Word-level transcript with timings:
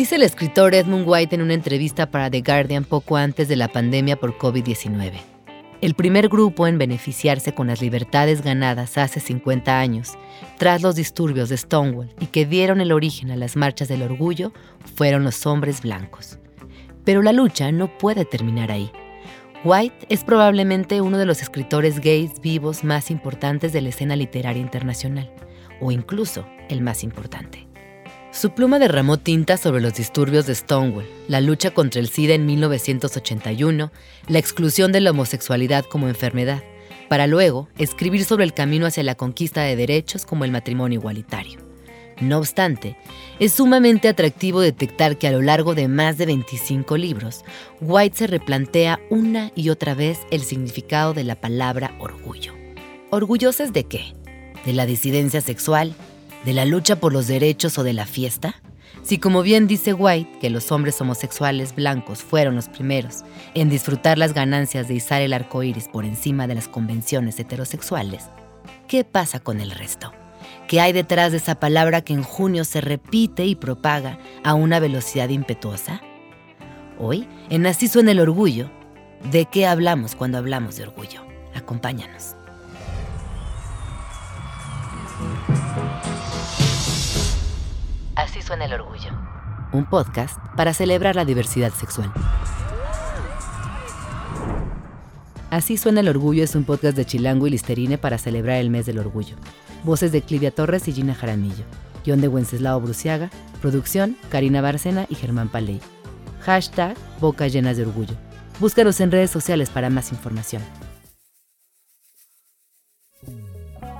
Dice 0.00 0.16
el 0.16 0.22
escritor 0.22 0.74
Edmund 0.74 1.04
White 1.06 1.34
en 1.34 1.42
una 1.42 1.52
entrevista 1.52 2.10
para 2.10 2.30
The 2.30 2.40
Guardian 2.40 2.84
poco 2.84 3.18
antes 3.18 3.48
de 3.48 3.56
la 3.56 3.68
pandemia 3.68 4.16
por 4.16 4.38
COVID-19. 4.38 5.12
El 5.82 5.92
primer 5.92 6.30
grupo 6.30 6.66
en 6.66 6.78
beneficiarse 6.78 7.52
con 7.52 7.66
las 7.66 7.82
libertades 7.82 8.40
ganadas 8.40 8.96
hace 8.96 9.20
50 9.20 9.78
años, 9.78 10.16
tras 10.56 10.80
los 10.80 10.94
disturbios 10.94 11.50
de 11.50 11.58
Stonewall 11.58 12.14
y 12.18 12.28
que 12.28 12.46
dieron 12.46 12.80
el 12.80 12.92
origen 12.92 13.30
a 13.30 13.36
las 13.36 13.56
marchas 13.56 13.88
del 13.88 14.00
orgullo, 14.00 14.54
fueron 14.94 15.22
los 15.22 15.44
hombres 15.44 15.82
blancos. 15.82 16.38
Pero 17.04 17.20
la 17.20 17.34
lucha 17.34 17.70
no 17.70 17.98
puede 17.98 18.24
terminar 18.24 18.72
ahí. 18.72 18.90
White 19.64 20.06
es 20.08 20.24
probablemente 20.24 21.02
uno 21.02 21.18
de 21.18 21.26
los 21.26 21.42
escritores 21.42 22.00
gays 22.00 22.40
vivos 22.40 22.84
más 22.84 23.10
importantes 23.10 23.74
de 23.74 23.82
la 23.82 23.90
escena 23.90 24.16
literaria 24.16 24.62
internacional, 24.62 25.30
o 25.78 25.92
incluso 25.92 26.46
el 26.70 26.80
más 26.80 27.04
importante. 27.04 27.69
Su 28.32 28.50
pluma 28.50 28.78
derramó 28.78 29.18
tinta 29.18 29.56
sobre 29.56 29.80
los 29.80 29.94
disturbios 29.94 30.46
de 30.46 30.54
Stonewall, 30.54 31.04
la 31.26 31.40
lucha 31.40 31.72
contra 31.72 32.00
el 32.00 32.08
SIDA 32.08 32.34
en 32.34 32.46
1981, 32.46 33.90
la 34.28 34.38
exclusión 34.38 34.92
de 34.92 35.00
la 35.00 35.10
homosexualidad 35.10 35.84
como 35.84 36.06
enfermedad, 36.06 36.62
para 37.08 37.26
luego 37.26 37.68
escribir 37.76 38.24
sobre 38.24 38.44
el 38.44 38.54
camino 38.54 38.86
hacia 38.86 39.02
la 39.02 39.16
conquista 39.16 39.62
de 39.62 39.74
derechos 39.74 40.24
como 40.26 40.44
el 40.44 40.52
matrimonio 40.52 41.00
igualitario. 41.00 41.58
No 42.20 42.38
obstante, 42.38 42.96
es 43.40 43.54
sumamente 43.54 44.06
atractivo 44.06 44.60
detectar 44.60 45.18
que 45.18 45.26
a 45.26 45.32
lo 45.32 45.42
largo 45.42 45.74
de 45.74 45.88
más 45.88 46.16
de 46.16 46.26
25 46.26 46.96
libros, 46.98 47.44
White 47.80 48.16
se 48.16 48.26
replantea 48.28 49.00
una 49.10 49.50
y 49.56 49.70
otra 49.70 49.94
vez 49.94 50.20
el 50.30 50.42
significado 50.42 51.14
de 51.14 51.24
la 51.24 51.40
palabra 51.40 51.96
orgullo. 51.98 52.54
¿Orgullosos 53.10 53.72
de 53.72 53.84
qué? 53.84 54.14
¿De 54.64 54.72
la 54.72 54.86
disidencia 54.86 55.40
sexual? 55.40 55.94
De 56.44 56.52
la 56.52 56.64
lucha 56.64 56.96
por 56.96 57.12
los 57.12 57.26
derechos 57.26 57.78
o 57.78 57.84
de 57.84 57.92
la 57.92 58.06
fiesta? 58.06 58.54
Si 59.02 59.18
como 59.18 59.42
bien 59.42 59.66
dice 59.66 59.94
White 59.94 60.38
que 60.40 60.50
los 60.50 60.70
hombres 60.72 61.00
homosexuales 61.00 61.74
blancos 61.74 62.22
fueron 62.22 62.54
los 62.54 62.68
primeros 62.68 63.24
en 63.54 63.70
disfrutar 63.70 64.18
las 64.18 64.34
ganancias 64.34 64.88
de 64.88 64.94
izar 64.94 65.22
el 65.22 65.32
arco 65.32 65.62
iris 65.62 65.88
por 65.88 66.04
encima 66.04 66.46
de 66.46 66.54
las 66.54 66.68
convenciones 66.68 67.38
heterosexuales, 67.38 68.24
¿qué 68.88 69.04
pasa 69.04 69.40
con 69.40 69.60
el 69.60 69.70
resto? 69.70 70.12
¿Qué 70.68 70.80
hay 70.80 70.92
detrás 70.92 71.32
de 71.32 71.38
esa 71.38 71.58
palabra 71.58 72.02
que 72.02 72.12
en 72.12 72.22
junio 72.22 72.64
se 72.64 72.80
repite 72.80 73.44
y 73.44 73.54
propaga 73.54 74.18
a 74.44 74.54
una 74.54 74.80
velocidad 74.80 75.28
impetuosa? 75.28 76.02
Hoy, 76.98 77.26
en 77.48 77.66
Así 77.66 77.88
suena 77.88 78.12
el 78.12 78.20
orgullo, 78.20 78.70
¿de 79.30 79.46
qué 79.46 79.66
hablamos 79.66 80.14
cuando 80.14 80.38
hablamos 80.38 80.76
de 80.76 80.84
orgullo? 80.84 81.24
Acompáñanos. 81.54 82.36
Así 88.30 88.42
suena 88.42 88.66
el 88.66 88.72
orgullo. 88.74 89.10
Un 89.72 89.86
podcast 89.86 90.38
para 90.56 90.72
celebrar 90.72 91.16
la 91.16 91.24
diversidad 91.24 91.72
sexual. 91.72 92.12
Así 95.50 95.76
suena 95.76 95.98
el 95.98 96.08
orgullo 96.08 96.44
es 96.44 96.54
un 96.54 96.62
podcast 96.62 96.96
de 96.96 97.04
Chilango 97.04 97.48
y 97.48 97.50
Listerine 97.50 97.98
para 97.98 98.18
celebrar 98.18 98.58
el 98.58 98.70
mes 98.70 98.86
del 98.86 99.00
orgullo. 99.00 99.34
Voces 99.82 100.12
de 100.12 100.22
Clivia 100.22 100.52
Torres 100.52 100.86
y 100.86 100.92
Gina 100.92 101.12
Jaramillo. 101.12 101.64
Guión 102.04 102.20
de 102.20 102.28
Wenceslao 102.28 102.80
Bruciaga. 102.80 103.30
Producción 103.60 104.16
Karina 104.28 104.60
Bárcena 104.60 105.06
y 105.08 105.16
Germán 105.16 105.48
Paley. 105.48 105.80
Hashtag 106.42 106.96
Boca 107.18 107.48
Llenas 107.48 107.78
de 107.78 107.82
Orgullo. 107.82 108.14
Búscanos 108.60 109.00
en 109.00 109.10
redes 109.10 109.32
sociales 109.32 109.70
para 109.70 109.90
más 109.90 110.12
información. 110.12 110.62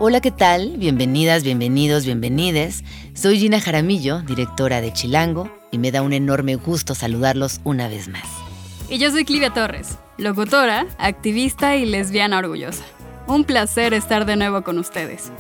Hola, 0.02 0.22
¿qué 0.22 0.30
tal? 0.30 0.78
Bienvenidas, 0.78 1.44
bienvenidos, 1.44 2.06
bienvenides. 2.06 2.84
Soy 3.12 3.38
Gina 3.38 3.60
Jaramillo, 3.60 4.22
directora 4.22 4.80
de 4.80 4.94
Chilango, 4.94 5.54
y 5.70 5.76
me 5.76 5.92
da 5.92 6.00
un 6.00 6.14
enorme 6.14 6.54
gusto 6.54 6.94
saludarlos 6.94 7.60
una 7.64 7.86
vez 7.86 8.08
más. 8.08 8.24
Y 8.88 8.96
yo 8.96 9.10
soy 9.10 9.26
Clivia 9.26 9.50
Torres, 9.52 9.98
locutora, 10.16 10.86
activista 10.96 11.76
y 11.76 11.84
lesbiana 11.84 12.38
orgullosa. 12.38 12.82
Un 13.26 13.44
placer 13.44 13.92
estar 13.92 14.24
de 14.24 14.36
nuevo 14.36 14.62
con 14.62 14.78
ustedes. 14.78 15.30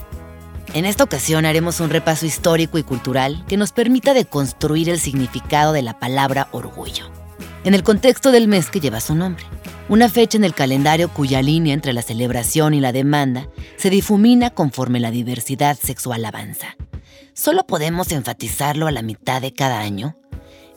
En 0.74 0.84
esta 0.84 1.04
ocasión 1.04 1.46
haremos 1.46 1.80
un 1.80 1.88
repaso 1.88 2.26
histórico 2.26 2.76
y 2.76 2.82
cultural 2.82 3.42
que 3.48 3.56
nos 3.56 3.72
permita 3.72 4.12
deconstruir 4.12 4.90
el 4.90 5.00
significado 5.00 5.72
de 5.72 5.80
la 5.80 5.98
palabra 5.98 6.48
orgullo, 6.52 7.10
en 7.64 7.72
el 7.72 7.82
contexto 7.82 8.30
del 8.30 8.46
mes 8.46 8.68
que 8.68 8.80
lleva 8.80 9.00
su 9.00 9.14
nombre 9.14 9.46
una 9.90 10.08
fecha 10.08 10.38
en 10.38 10.44
el 10.44 10.54
calendario 10.54 11.08
cuya 11.08 11.42
línea 11.42 11.74
entre 11.74 11.92
la 11.92 12.02
celebración 12.02 12.74
y 12.74 12.80
la 12.80 12.92
demanda 12.92 13.48
se 13.76 13.90
difumina 13.90 14.50
conforme 14.50 15.00
la 15.00 15.10
diversidad 15.10 15.76
sexual 15.76 16.24
avanza. 16.24 16.76
¿Solo 17.34 17.66
podemos 17.66 18.12
enfatizarlo 18.12 18.86
a 18.86 18.92
la 18.92 19.02
mitad 19.02 19.42
de 19.42 19.52
cada 19.52 19.80
año? 19.80 20.16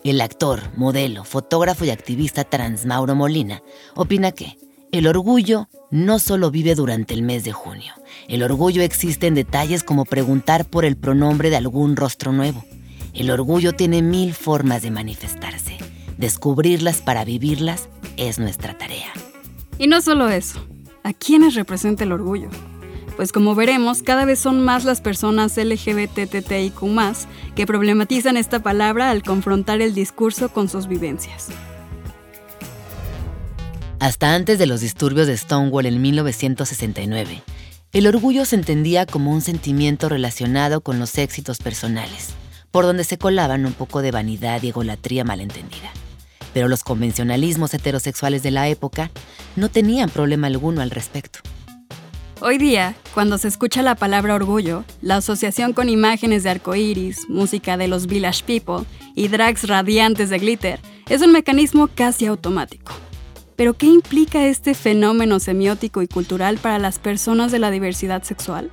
El 0.04 0.20
actor, 0.20 0.64
modelo, 0.76 1.26
fotógrafo 1.26 1.86
y 1.86 1.92
activista 1.92 2.44
trans 2.44 2.88
Mauro 2.88 3.14
Molina 3.14 3.62
opina 3.94 4.32
que 4.32 4.58
el 4.92 5.06
orgullo 5.06 5.70
no 5.92 6.18
solo 6.18 6.50
vive 6.50 6.74
durante 6.74 7.14
el 7.14 7.22
mes 7.22 7.44
de 7.44 7.52
junio. 7.52 7.94
El 8.28 8.42
orgullo 8.42 8.82
existe 8.82 9.28
en 9.28 9.36
detalles 9.36 9.84
como 9.84 10.06
preguntar 10.06 10.66
por 10.66 10.86
el 10.86 10.98
pronombre 10.98 11.52
de 11.52 11.58
algún 11.58 11.96
rostro 11.96 12.32
nuevo. 12.32 12.66
El 13.14 13.30
orgullo 13.30 13.74
tiene 13.74 14.02
mil 14.02 14.34
formas 14.34 14.82
de 14.82 14.90
manifestarse. 14.90 15.78
Descubrirlas 16.18 17.02
para 17.02 17.26
vivirlas 17.26 17.90
es 18.18 18.40
nuestra 18.40 18.78
tarea. 18.78 19.12
Y 19.80 19.88
no 19.88 20.02
solo 20.02 20.30
eso, 20.30 20.66
¿a 21.04 21.14
quiénes 21.14 21.56
representa 21.56 22.04
el 22.04 22.12
orgullo? 22.12 22.50
Pues 23.16 23.32
como 23.32 23.56
veremos, 23.56 24.04
cada 24.04 24.26
vez 24.26 24.40
son 24.40 24.64
más 24.64 24.86
las 24.86 25.02
personas 25.02 25.58
LGBTTIQ 25.58 26.80
que 27.56 27.66
problematizan 27.66 28.38
esta 28.38 28.62
palabra 28.62 29.12
al 29.12 29.24
confrontar 29.24 29.82
el 29.82 29.94
discurso 29.94 30.50
con 30.50 30.70
sus 30.70 30.88
vivencias. 30.88 31.50
Hasta 34.00 34.36
antes 34.36 34.60
de 34.60 34.66
los 34.66 34.82
disturbios 34.82 35.28
de 35.28 35.38
Stonewall 35.38 35.86
en 35.86 36.02
1969, 36.02 37.42
el 37.94 38.08
orgullo 38.08 38.46
se 38.46 38.56
entendía 38.56 39.06
como 39.06 39.32
un 39.32 39.42
sentimiento 39.42 40.10
relacionado 40.10 40.82
con 40.82 41.00
los 41.00 41.18
éxitos 41.18 41.60
personales, 41.60 42.30
por 42.72 42.86
donde 42.86 43.04
se 43.04 43.18
colaban 43.18 43.66
un 43.66 43.74
poco 43.74 44.02
de 44.02 44.12
vanidad 44.12 44.62
y 44.64 44.70
egolatría 44.70 45.24
malentendida 45.24 45.92
pero 46.54 46.68
los 46.68 46.84
convencionalismos 46.84 47.74
heterosexuales 47.74 48.44
de 48.44 48.52
la 48.52 48.70
época 48.70 49.12
no 49.56 49.70
tenían 49.70 50.10
problema 50.10 50.48
alguno 50.48 50.82
al 50.82 50.92
respecto. 50.92 51.40
Hoy 52.42 52.58
día, 52.58 52.96
cuando 53.14 53.38
se 53.38 53.48
escucha 53.48 53.82
la 53.82 53.96
palabra 53.96 54.36
orgullo, 54.36 54.84
la 55.02 55.18
asociación 55.18 55.72
con 55.72 55.88
imágenes 55.88 56.44
de 56.44 56.50
arcoíris, 56.50 57.30
música 57.30 57.78
de 57.78 57.88
los 57.88 58.06
Village 58.06 58.44
People 58.44 58.86
y 59.16 59.30
drags 59.30 59.68
radiantes 59.68 60.30
de 60.30 60.40
glitter 60.40 60.80
es 61.08 61.22
un 61.22 61.32
mecanismo 61.32 61.88
casi 61.88 62.26
automático. 62.26 62.92
Pero 63.56 63.76
¿qué 63.76 63.86
implica 63.86 64.46
este 64.46 64.74
fenómeno 64.74 65.40
semiótico 65.40 66.02
y 66.02 66.08
cultural 66.08 66.58
para 66.58 66.80
las 66.80 67.00
personas 67.00 67.52
de 67.52 67.60
la 67.60 67.72
diversidad 67.72 68.24
sexual? 68.24 68.72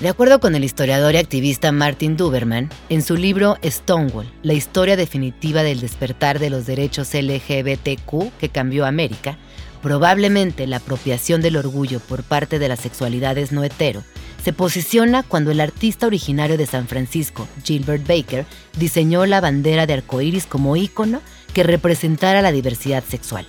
De 0.00 0.08
acuerdo 0.08 0.38
con 0.38 0.54
el 0.54 0.62
historiador 0.62 1.14
y 1.14 1.18
activista 1.18 1.72
Martin 1.72 2.16
Duberman, 2.16 2.70
en 2.88 3.02
su 3.02 3.16
libro 3.16 3.56
Stonewall, 3.64 4.30
la 4.44 4.52
historia 4.52 4.96
definitiva 4.96 5.64
del 5.64 5.80
despertar 5.80 6.38
de 6.38 6.50
los 6.50 6.66
derechos 6.66 7.12
LGBTQ 7.14 8.30
que 8.38 8.48
cambió 8.48 8.86
América, 8.86 9.38
probablemente 9.82 10.68
la 10.68 10.76
apropiación 10.76 11.40
del 11.40 11.56
orgullo 11.56 11.98
por 11.98 12.22
parte 12.22 12.60
de 12.60 12.68
las 12.68 12.78
sexualidades 12.78 13.50
no 13.50 13.64
hetero 13.64 14.04
se 14.42 14.52
posiciona 14.52 15.24
cuando 15.24 15.50
el 15.50 15.60
artista 15.60 16.06
originario 16.06 16.56
de 16.56 16.66
San 16.66 16.86
Francisco, 16.86 17.48
Gilbert 17.64 18.06
Baker, 18.06 18.46
diseñó 18.78 19.26
la 19.26 19.40
bandera 19.40 19.84
de 19.86 19.94
arcoíris 19.94 20.46
como 20.46 20.76
ícono 20.76 21.20
que 21.52 21.64
representara 21.64 22.40
la 22.40 22.52
diversidad 22.52 23.02
sexual, 23.02 23.46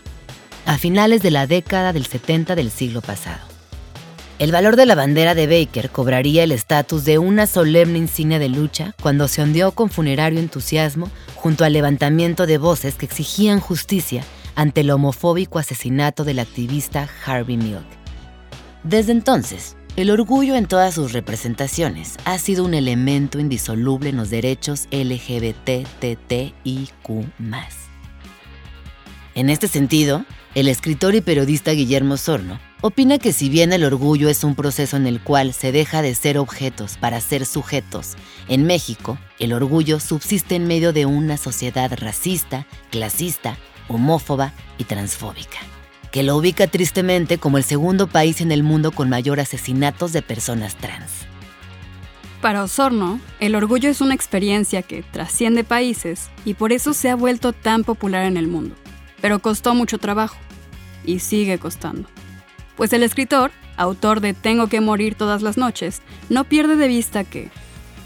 a 0.65 0.77
finales 0.77 1.21
de 1.21 1.31
la 1.31 1.45
década 1.45 1.93
del 1.93 2.07
70 2.07 2.55
del 2.55 2.71
siglo 2.71 3.01
pasado. 3.01 3.48
El 4.39 4.53
valor 4.53 4.77
de 4.77 4.85
la 4.85 4.95
bandera 4.95 5.35
de 5.35 5.47
Baker 5.47 5.89
cobraría 5.89 6.45
el 6.45 6.53
estatus 6.53 7.03
de 7.03 7.17
una 7.17 7.45
solemne 7.45 7.97
insignia 7.97 8.39
de 8.39 8.47
lucha 8.47 8.95
cuando 9.01 9.27
se 9.27 9.41
ondeó 9.41 9.73
con 9.73 9.89
funerario 9.89 10.39
entusiasmo 10.39 11.11
junto 11.35 11.65
al 11.65 11.73
levantamiento 11.73 12.45
de 12.47 12.57
voces 12.57 12.95
que 12.95 13.05
exigían 13.05 13.59
justicia 13.59 14.23
ante 14.55 14.79
el 14.79 14.91
homofóbico 14.91 15.59
asesinato 15.59 16.23
del 16.23 16.39
activista 16.39 17.09
Harvey 17.25 17.57
Milk. 17.57 17.83
Desde 18.85 19.11
entonces, 19.11 19.75
el 19.97 20.09
orgullo 20.09 20.55
en 20.55 20.67
todas 20.67 20.93
sus 20.93 21.11
representaciones 21.11 22.15
ha 22.23 22.37
sido 22.37 22.63
un 22.63 22.73
elemento 22.73 23.39
indisoluble 23.39 24.07
en 24.11 24.15
los 24.15 24.29
derechos 24.29 24.87
LGBTTIQ. 24.91 25.49
En 29.35 29.49
este 29.49 29.67
sentido, 29.67 30.23
el 30.59 30.67
escritor 30.67 31.15
y 31.15 31.21
periodista 31.21 31.71
Guillermo 31.71 32.17
Sorno 32.17 32.59
opina 32.81 33.17
que 33.17 33.31
si 33.31 33.47
bien 33.47 33.71
el 33.71 33.85
orgullo 33.85 34.27
es 34.27 34.43
un 34.43 34.55
proceso 34.55 34.97
en 34.97 35.07
el 35.07 35.21
cual 35.21 35.53
se 35.53 35.71
deja 35.71 36.01
de 36.01 36.13
ser 36.13 36.37
objetos 36.37 36.97
para 36.97 37.21
ser 37.21 37.45
sujetos, 37.45 38.17
en 38.49 38.65
México 38.65 39.17
el 39.39 39.53
orgullo 39.53 40.01
subsiste 40.01 40.55
en 40.55 40.67
medio 40.67 40.91
de 40.91 41.05
una 41.05 41.37
sociedad 41.37 41.89
racista, 41.97 42.67
clasista, 42.91 43.57
homófoba 43.87 44.51
y 44.77 44.83
transfóbica, 44.83 45.59
que 46.11 46.23
lo 46.23 46.35
ubica 46.35 46.67
tristemente 46.67 47.37
como 47.37 47.57
el 47.57 47.63
segundo 47.63 48.07
país 48.07 48.41
en 48.41 48.51
el 48.51 48.61
mundo 48.61 48.91
con 48.91 49.07
mayor 49.07 49.39
asesinatos 49.39 50.11
de 50.11 50.21
personas 50.21 50.75
trans. 50.75 51.09
Para 52.41 52.63
Osorno, 52.63 53.21
el 53.39 53.55
orgullo 53.55 53.89
es 53.89 54.01
una 54.01 54.13
experiencia 54.13 54.81
que 54.81 55.03
trasciende 55.03 55.63
países 55.63 56.29
y 56.43 56.55
por 56.55 56.73
eso 56.73 56.93
se 56.93 57.09
ha 57.09 57.15
vuelto 57.15 57.53
tan 57.53 57.85
popular 57.85 58.25
en 58.25 58.35
el 58.35 58.49
mundo. 58.49 58.75
Pero 59.21 59.39
costó 59.39 59.75
mucho 59.75 59.97
trabajo 59.97 60.37
y 61.09 61.19
sigue 61.19 61.57
costando. 61.57 62.07
Pues 62.75 62.93
el 62.93 63.03
escritor, 63.03 63.51
autor 63.77 64.21
de 64.21 64.33
Tengo 64.33 64.67
que 64.67 64.81
morir 64.81 65.15
todas 65.15 65.41
las 65.41 65.57
noches, 65.57 66.01
no 66.29 66.43
pierde 66.43 66.75
de 66.75 66.87
vista 66.87 67.23
que, 67.23 67.49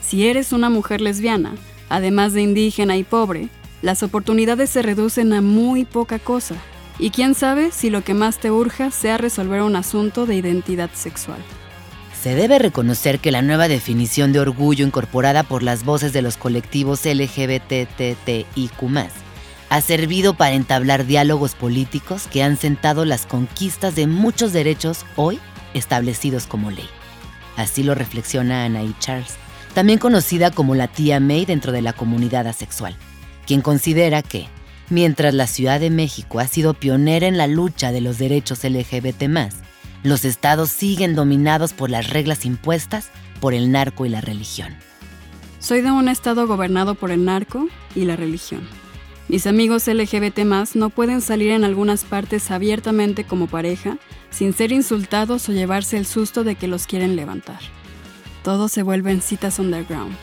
si 0.02 0.28
eres 0.28 0.52
una 0.52 0.70
mujer 0.70 1.02
lesbiana, 1.02 1.54
además 1.90 2.34
de 2.34 2.42
indígena 2.42 2.98
y 2.98 3.04
pobre, 3.04 3.50
las 3.82 4.02
oportunidades 4.04 4.70
se 4.70 4.82
reducen 4.82 5.34
a 5.34 5.42
muy 5.42 5.86
poca 5.86 6.18
cosa. 6.18 6.56
Y 7.00 7.10
quién 7.10 7.36
sabe 7.36 7.72
si 7.72 7.90
lo 7.90 8.04
que 8.04 8.14
más 8.14 8.38
te 8.38 8.52
urja 8.52 8.92
sea 8.92 9.18
resolver 9.18 9.62
un 9.62 9.76
asunto 9.76 10.26
de 10.26 10.36
identidad 10.36 10.92
sexual. 10.94 11.40
Se 12.22 12.36
debe 12.36 12.58
reconocer 12.58 13.20
que 13.20 13.32
la 13.32 13.42
nueva 13.42 13.68
definición 13.68 14.32
de 14.32 14.40
orgullo 14.40 14.86
incorporada 14.86 15.44
por 15.44 15.62
las 15.62 15.84
voces 15.84 16.14
de 16.14 16.22
los 16.22 16.38
colectivos 16.38 17.04
LGBTTIQ 17.04 18.82
ha 19.74 19.82
servido 19.82 20.36
para 20.36 20.54
entablar 20.54 21.08
diálogos 21.08 21.56
políticos 21.56 22.28
que 22.32 22.44
han 22.44 22.58
sentado 22.58 23.06
las 23.06 23.26
conquistas 23.26 23.96
de 23.96 24.06
muchos 24.06 24.54
derechos 24.54 25.04
hoy 25.16 25.40
establecidos 25.74 26.46
como 26.46 26.70
ley. 26.70 26.88
Así 27.58 27.82
lo 27.82 27.96
reflexiona 27.96 28.66
Anaí 28.66 28.96
Charles, 29.00 29.34
también 29.74 29.98
conocida 29.98 30.52
como 30.52 30.76
la 30.76 30.90
tía 30.90 31.20
May 31.20 31.46
dentro 31.46 31.72
de 31.72 31.82
la 31.82 31.94
comunidad 31.94 32.46
asexual, 32.46 32.96
quien 33.48 33.62
considera 33.62 34.22
que, 34.22 34.46
mientras 34.92 35.34
la 35.34 35.48
Ciudad 35.48 35.80
de 35.80 35.90
México 35.90 36.40
ha 36.40 36.46
sido 36.46 36.76
pionera 36.76 37.26
en 37.26 37.40
la 37.40 37.48
lucha 37.48 37.92
de 37.92 38.02
los 38.02 38.20
derechos 38.20 38.64
LGBT, 38.64 39.24
los 40.04 40.24
estados 40.24 40.70
siguen 40.70 41.16
dominados 41.16 41.74
por 41.74 41.90
las 41.90 42.12
reglas 42.12 42.46
impuestas 42.46 43.10
por 43.40 43.56
el 43.56 43.72
narco 43.72 44.06
y 44.06 44.10
la 44.10 44.22
religión. 44.22 44.76
Soy 45.58 45.82
de 45.82 45.90
un 45.90 46.10
estado 46.10 46.46
gobernado 46.46 46.94
por 46.94 47.10
el 47.10 47.26
narco 47.26 47.70
y 47.96 48.06
la 48.06 48.16
religión. 48.16 48.62
Mis 49.30 49.48
amigos 49.48 49.88
LGBT 49.88 50.40
no 50.76 50.90
pueden 50.90 51.22
salir 51.22 51.52
en 51.52 51.64
algunas 51.64 52.04
partes 52.04 52.52
abiertamente 52.52 53.24
como 53.24 53.48
pareja 53.48 53.98
sin 54.30 54.54
ser 54.54 54.72
insultados 54.72 55.48
o 55.48 55.54
llevarse 55.54 55.98
el 55.98 56.06
susto 56.06 56.44
de 56.44 56.56
que 56.56 56.68
los 56.68 56.88
quieren 56.88 57.16
levantar. 57.16 57.60
Todo 58.44 58.68
se 58.68 58.84
vuelve 58.84 59.12
en 59.12 59.22
citas 59.22 59.60
underground. 59.60 60.16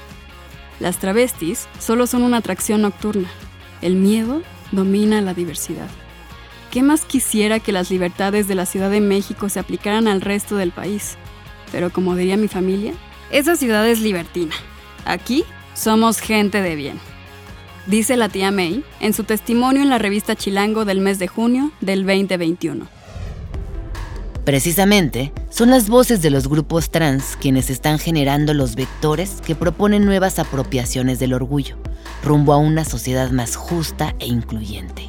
Las 0.81 0.99
travestis 0.99 1.67
solo 1.79 2.07
son 2.07 2.23
una 2.23 2.39
atracción 2.39 2.83
nocturna. 2.83 3.29
El 3.81 3.97
miedo 3.97 4.43
domina 4.73 5.21
la 5.23 5.35
diversidad. 5.35 5.89
¿Qué 6.71 6.83
más 6.83 7.05
quisiera 7.05 7.59
que 7.59 7.73
las 7.73 7.91
libertades 7.91 8.47
de 8.49 8.55
la 8.55 8.67
Ciudad 8.67 8.91
de 8.91 9.01
México 9.01 9.49
se 9.49 9.59
aplicaran 9.59 10.07
al 10.09 10.21
resto 10.21 10.57
del 10.57 10.71
país? 10.71 11.17
Pero 11.73 11.91
como 11.91 12.15
diría 12.15 12.37
mi 12.37 12.49
familia, 12.49 12.93
esa 13.31 13.57
ciudad 13.57 13.89
es 13.89 14.01
libertina. 14.01 14.55
Aquí 15.05 15.45
somos 15.75 16.21
gente 16.21 16.63
de 16.63 16.77
bien. 16.77 17.10
Dice 17.87 18.17
la 18.17 18.29
tía 18.29 18.51
May 18.51 18.85
en 19.01 19.15
su 19.15 19.25
testimonio 19.25 19.83
en 19.83 19.89
la 19.89 19.99
revista 19.99 20.37
Chilango 20.37 20.85
del 20.85 21.01
mes 21.01 21.19
de 21.19 21.29
junio 21.29 21.73
del 21.81 22.05
2021. 22.05 22.87
Precisamente, 24.45 25.33
son 25.49 25.71
las 25.71 25.89
voces 25.89 26.23
de 26.23 26.31
los 26.31 26.49
grupos 26.49 26.91
trans 26.91 27.37
quienes 27.41 27.71
están 27.71 27.99
generando 27.99 28.53
los 28.55 28.75
vectores 28.75 29.41
que 29.45 29.55
proponen 29.55 30.05
nuevas 30.05 30.39
apropiaciones 30.39 31.19
del 31.19 31.35
orgullo, 31.35 31.77
rumbo 32.23 32.53
a 32.53 32.57
una 32.57 32.85
sociedad 32.85 33.31
más 33.31 33.57
justa 33.57 34.15
e 34.19 34.27
incluyente. 34.27 35.07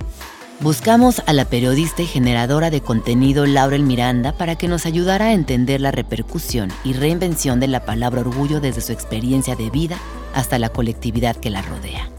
Buscamos 0.60 1.24
a 1.26 1.34
la 1.34 1.46
periodista 1.46 2.04
y 2.04 2.06
generadora 2.06 2.70
de 2.70 2.82
contenido 2.82 3.48
Laurel 3.48 3.84
Miranda 3.84 4.34
para 4.34 4.56
que 4.56 4.68
nos 4.68 4.86
ayudara 4.86 5.26
a 5.26 5.34
entender 5.34 5.82
la 5.82 5.92
repercusión 5.92 6.72
y 6.84 6.94
reinvención 6.94 7.60
de 7.60 7.68
la 7.68 7.84
palabra 7.84 8.22
orgullo 8.22 8.60
desde 8.60 8.82
su 8.82 8.92
experiencia 8.92 9.56
de 9.56 9.72
vida 9.72 9.98
hasta 10.36 10.60
la 10.60 10.70
colectividad 10.70 11.36
que 11.36 11.50
la 11.50 11.64
rodea. 11.64 12.10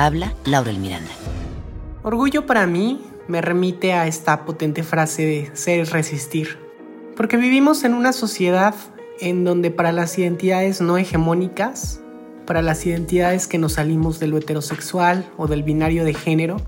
Habla 0.00 0.32
Laurel 0.44 0.78
Miranda. 0.78 1.10
Orgullo 2.04 2.46
para 2.46 2.68
mí 2.68 3.00
me 3.26 3.40
remite 3.40 3.94
a 3.94 4.06
esta 4.06 4.44
potente 4.44 4.84
frase 4.84 5.26
de 5.26 5.50
ser 5.54 5.80
es 5.80 5.90
resistir. 5.90 6.56
Porque 7.16 7.36
vivimos 7.36 7.82
en 7.82 7.94
una 7.94 8.12
sociedad 8.12 8.76
en 9.18 9.42
donde 9.42 9.72
para 9.72 9.90
las 9.90 10.16
identidades 10.16 10.80
no 10.80 10.98
hegemónicas, 10.98 12.00
para 12.46 12.62
las 12.62 12.86
identidades 12.86 13.48
que 13.48 13.58
nos 13.58 13.72
salimos 13.72 14.20
de 14.20 14.28
lo 14.28 14.36
heterosexual 14.36 15.28
o 15.36 15.48
del 15.48 15.64
binario 15.64 16.04
de 16.04 16.14
género, 16.14 16.58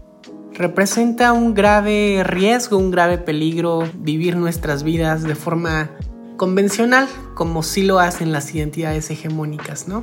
representa 0.52 1.32
un 1.32 1.54
grave 1.54 2.24
riesgo, 2.24 2.78
un 2.78 2.90
grave 2.90 3.18
peligro 3.18 3.88
vivir 3.94 4.34
nuestras 4.34 4.82
vidas 4.82 5.22
de 5.22 5.36
forma 5.36 5.92
convencional, 6.36 7.06
como 7.36 7.62
sí 7.62 7.84
lo 7.84 8.00
hacen 8.00 8.32
las 8.32 8.52
identidades 8.52 9.08
hegemónicas, 9.08 9.86
¿no? 9.86 10.00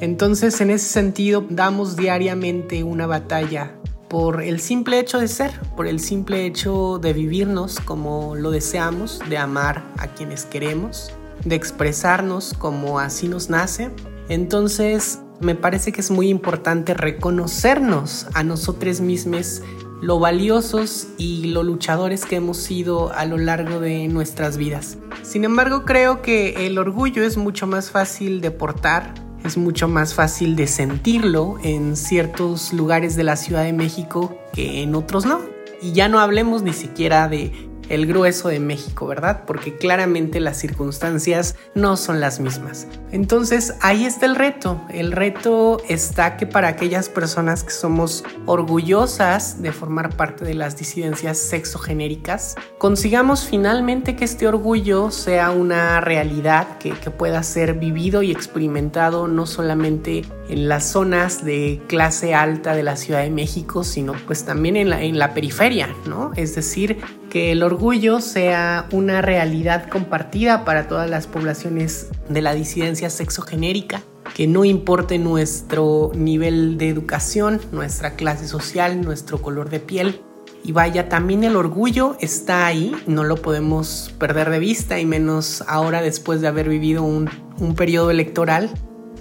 Entonces, 0.00 0.60
en 0.60 0.70
ese 0.70 0.86
sentido, 0.86 1.44
damos 1.48 1.96
diariamente 1.96 2.82
una 2.84 3.06
batalla 3.06 3.74
por 4.08 4.42
el 4.42 4.58
simple 4.58 4.98
hecho 4.98 5.20
de 5.20 5.28
ser, 5.28 5.52
por 5.76 5.86
el 5.86 6.00
simple 6.00 6.46
hecho 6.46 6.98
de 6.98 7.12
vivirnos 7.12 7.78
como 7.80 8.34
lo 8.34 8.50
deseamos, 8.50 9.20
de 9.28 9.38
amar 9.38 9.84
a 9.98 10.08
quienes 10.08 10.44
queremos, 10.44 11.12
de 11.44 11.54
expresarnos 11.54 12.54
como 12.54 12.98
así 12.98 13.28
nos 13.28 13.50
nace. 13.50 13.90
Entonces, 14.28 15.20
me 15.38 15.54
parece 15.54 15.92
que 15.92 16.00
es 16.00 16.10
muy 16.10 16.28
importante 16.28 16.94
reconocernos 16.94 18.26
a 18.34 18.42
nosotros 18.42 19.00
mismos 19.00 19.62
lo 20.00 20.18
valiosos 20.18 21.08
y 21.18 21.48
lo 21.48 21.62
luchadores 21.62 22.24
que 22.24 22.36
hemos 22.36 22.56
sido 22.56 23.12
a 23.12 23.26
lo 23.26 23.36
largo 23.36 23.80
de 23.80 24.08
nuestras 24.08 24.56
vidas. 24.56 24.96
Sin 25.22 25.44
embargo, 25.44 25.84
creo 25.84 26.22
que 26.22 26.66
el 26.66 26.78
orgullo 26.78 27.22
es 27.22 27.36
mucho 27.36 27.66
más 27.66 27.90
fácil 27.90 28.40
de 28.40 28.50
portar, 28.50 29.14
es 29.44 29.56
mucho 29.56 29.88
más 29.88 30.14
fácil 30.14 30.56
de 30.56 30.66
sentirlo 30.66 31.58
en 31.62 31.96
ciertos 31.96 32.72
lugares 32.72 33.16
de 33.16 33.24
la 33.24 33.36
Ciudad 33.36 33.64
de 33.64 33.72
México 33.72 34.36
que 34.52 34.82
en 34.82 34.94
otros 34.94 35.26
no. 35.26 35.40
Y 35.82 35.92
ya 35.92 36.08
no 36.08 36.20
hablemos 36.20 36.62
ni 36.62 36.72
siquiera 36.72 37.28
de 37.28 37.69
el 37.90 38.06
grueso 38.06 38.48
de 38.48 38.60
México, 38.60 39.06
¿verdad? 39.06 39.42
Porque 39.46 39.76
claramente 39.76 40.40
las 40.40 40.56
circunstancias 40.56 41.56
no 41.74 41.96
son 41.96 42.20
las 42.20 42.40
mismas. 42.40 42.86
Entonces 43.12 43.74
ahí 43.82 44.06
está 44.06 44.26
el 44.26 44.36
reto. 44.36 44.80
El 44.88 45.12
reto 45.12 45.82
está 45.88 46.36
que 46.36 46.46
para 46.46 46.68
aquellas 46.68 47.08
personas 47.08 47.64
que 47.64 47.72
somos 47.72 48.24
orgullosas 48.46 49.60
de 49.60 49.72
formar 49.72 50.16
parte 50.16 50.44
de 50.44 50.54
las 50.54 50.78
disidencias 50.78 51.36
sexogenéricas, 51.38 52.54
consigamos 52.78 53.44
finalmente 53.44 54.16
que 54.16 54.24
este 54.24 54.46
orgullo 54.46 55.10
sea 55.10 55.50
una 55.50 56.00
realidad 56.00 56.78
que, 56.78 56.92
que 56.92 57.10
pueda 57.10 57.42
ser 57.42 57.74
vivido 57.74 58.22
y 58.22 58.30
experimentado 58.30 59.26
no 59.26 59.46
solamente 59.46 60.24
en 60.48 60.68
las 60.68 60.90
zonas 60.90 61.44
de 61.44 61.82
clase 61.88 62.34
alta 62.34 62.74
de 62.74 62.82
la 62.82 62.96
Ciudad 62.96 63.22
de 63.22 63.30
México, 63.30 63.84
sino 63.84 64.14
pues 64.26 64.44
también 64.44 64.76
en 64.76 64.90
la, 64.90 65.02
en 65.02 65.18
la 65.18 65.34
periferia, 65.34 65.88
¿no? 66.06 66.32
Es 66.36 66.54
decir, 66.54 66.98
que 67.30 67.52
el 67.52 67.62
orgullo 67.62 68.20
sea 68.20 68.86
una 68.92 69.22
realidad 69.22 69.88
compartida 69.88 70.64
para 70.64 70.88
todas 70.88 71.08
las 71.08 71.26
poblaciones 71.26 72.08
de 72.28 72.42
la 72.42 72.52
disidencia 72.52 73.08
sexogenérica, 73.08 74.02
que 74.34 74.46
no 74.46 74.64
importe 74.64 75.18
nuestro 75.18 76.10
nivel 76.14 76.76
de 76.76 76.88
educación, 76.88 77.60
nuestra 77.72 78.16
clase 78.16 78.46
social, 78.46 79.00
nuestro 79.00 79.40
color 79.40 79.70
de 79.70 79.80
piel. 79.80 80.20
Y 80.62 80.72
vaya, 80.72 81.08
también 81.08 81.42
el 81.44 81.56
orgullo 81.56 82.16
está 82.20 82.66
ahí, 82.66 82.94
no 83.06 83.24
lo 83.24 83.36
podemos 83.36 84.12
perder 84.18 84.50
de 84.50 84.58
vista, 84.58 85.00
y 85.00 85.06
menos 85.06 85.64
ahora 85.66 86.02
después 86.02 86.42
de 86.42 86.48
haber 86.48 86.68
vivido 86.68 87.02
un, 87.02 87.30
un 87.58 87.74
periodo 87.74 88.10
electoral 88.10 88.70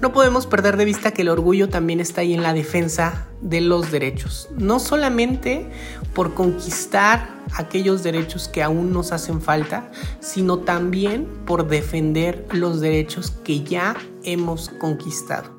no 0.02 0.14
podemos 0.14 0.48
perder 0.48 0.78
de 0.78 0.86
vista 0.86 1.12
que 1.12 1.24
el 1.24 1.30
orgullo 1.30 1.70
también 1.70 2.00
está 2.00 2.22
ahí 2.22 2.34
en 2.34 2.44
la 2.44 2.54
defensa 2.54 3.28
de 3.42 3.62
los 3.62 3.92
derechos, 3.92 4.50
no 4.58 4.80
solamente 4.80 5.70
por 6.14 6.34
conquistar 6.34 7.30
aquellos 7.56 8.04
derechos 8.04 8.48
que 8.48 8.64
aún 8.64 8.94
nos 8.94 9.12
hacen 9.12 9.42
falta, 9.42 9.92
sino 10.20 10.60
también 10.60 11.26
por 11.46 11.68
defender 11.68 12.46
los 12.52 12.80
derechos 12.80 13.32
que 13.44 13.64
ya 13.64 13.96
hemos 14.24 14.70
conquistado. 14.70 15.58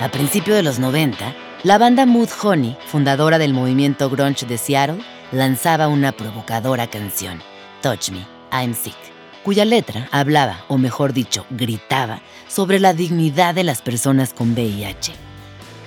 A 0.00 0.10
principios 0.10 0.56
de 0.56 0.62
los 0.62 0.78
90, 0.78 1.34
la 1.62 1.78
banda 1.78 2.06
Mood 2.06 2.28
Honey, 2.42 2.76
fundadora 2.86 3.38
del 3.38 3.54
movimiento 3.54 4.10
grunge 4.10 4.46
de 4.46 4.58
Seattle, 4.58 5.02
lanzaba 5.32 5.88
una 5.88 6.12
provocadora 6.12 6.88
canción, 6.88 7.40
Touch 7.82 8.10
Me, 8.10 8.26
I'm 8.52 8.74
Sick 8.74 9.15
cuya 9.46 9.64
letra 9.64 10.08
hablaba, 10.10 10.64
o 10.66 10.76
mejor 10.76 11.12
dicho, 11.12 11.46
gritaba, 11.50 12.20
sobre 12.48 12.80
la 12.80 12.94
dignidad 12.94 13.54
de 13.54 13.62
las 13.62 13.80
personas 13.80 14.34
con 14.34 14.54
VIH. 14.54 15.12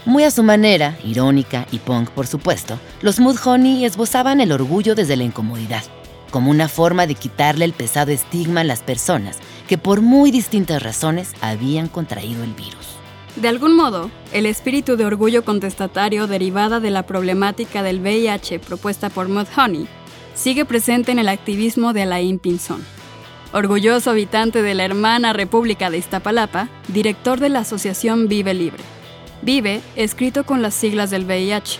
Muy 0.05 0.23
a 0.23 0.31
su 0.31 0.43
manera, 0.43 0.97
irónica 1.03 1.67
y 1.69 1.79
punk 1.79 2.09
por 2.11 2.25
supuesto, 2.25 2.79
los 3.01 3.19
Mudhoney 3.19 3.83
esbozaban 3.83 4.39
el 4.39 4.53
orgullo 4.53 4.95
desde 4.95 5.17
la 5.17 5.25
incomodidad, 5.25 5.83
como 6.31 6.51
una 6.51 6.69
forma 6.69 7.05
de 7.05 7.15
quitarle 7.15 7.65
el 7.65 7.73
pesado 7.73 8.11
estigma 8.11 8.61
a 8.61 8.63
las 8.63 8.79
personas 8.79 9.39
que 9.67 9.77
por 9.77 9.99
muy 9.99 10.31
distintas 10.31 10.81
razones 10.81 11.33
habían 11.41 11.89
contraído 11.89 12.45
el 12.45 12.53
virus. 12.53 12.95
De 13.35 13.49
algún 13.49 13.75
modo, 13.75 14.09
el 14.31 14.45
espíritu 14.45 14.95
de 14.95 15.03
orgullo 15.03 15.43
contestatario 15.43 16.27
derivada 16.27 16.79
de 16.79 16.91
la 16.91 17.05
problemática 17.05 17.83
del 17.83 17.99
VIH 17.99 18.59
propuesta 18.59 19.09
por 19.09 19.27
Mudhoney 19.27 19.85
sigue 20.33 20.63
presente 20.63 21.11
en 21.11 21.19
el 21.19 21.27
activismo 21.27 21.91
de 21.91 22.03
Alain 22.03 22.39
Pinson 22.39 22.98
orgulloso 23.51 24.11
habitante 24.11 24.61
de 24.61 24.75
la 24.75 24.85
hermana 24.85 25.33
República 25.33 25.89
de 25.89 25.97
Iztapalapa, 25.97 26.69
director 26.87 27.39
de 27.39 27.49
la 27.49 27.59
asociación 27.59 28.27
Vive 28.27 28.53
Libre. 28.53 28.83
Vive, 29.41 29.81
escrito 29.95 30.45
con 30.45 30.61
las 30.61 30.73
siglas 30.73 31.09
del 31.09 31.25
VIH. 31.25 31.79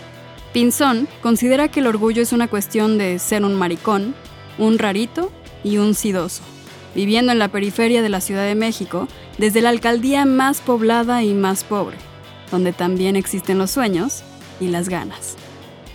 Pinzón 0.52 1.08
considera 1.22 1.68
que 1.68 1.80
el 1.80 1.86
orgullo 1.86 2.22
es 2.22 2.32
una 2.32 2.48
cuestión 2.48 2.98
de 2.98 3.18
ser 3.18 3.44
un 3.44 3.54
maricón, 3.54 4.14
un 4.58 4.78
rarito 4.78 5.30
y 5.62 5.76
un 5.76 5.94
sidoso, 5.94 6.42
viviendo 6.94 7.32
en 7.32 7.38
la 7.38 7.48
periferia 7.48 8.02
de 8.02 8.08
la 8.08 8.20
Ciudad 8.20 8.44
de 8.44 8.54
México, 8.54 9.06
desde 9.38 9.62
la 9.62 9.68
alcaldía 9.68 10.24
más 10.24 10.60
poblada 10.60 11.22
y 11.22 11.34
más 11.34 11.62
pobre, 11.62 11.96
donde 12.50 12.72
también 12.72 13.14
existen 13.14 13.58
los 13.58 13.70
sueños 13.70 14.22
y 14.58 14.68
las 14.68 14.88
ganas. 14.88 15.36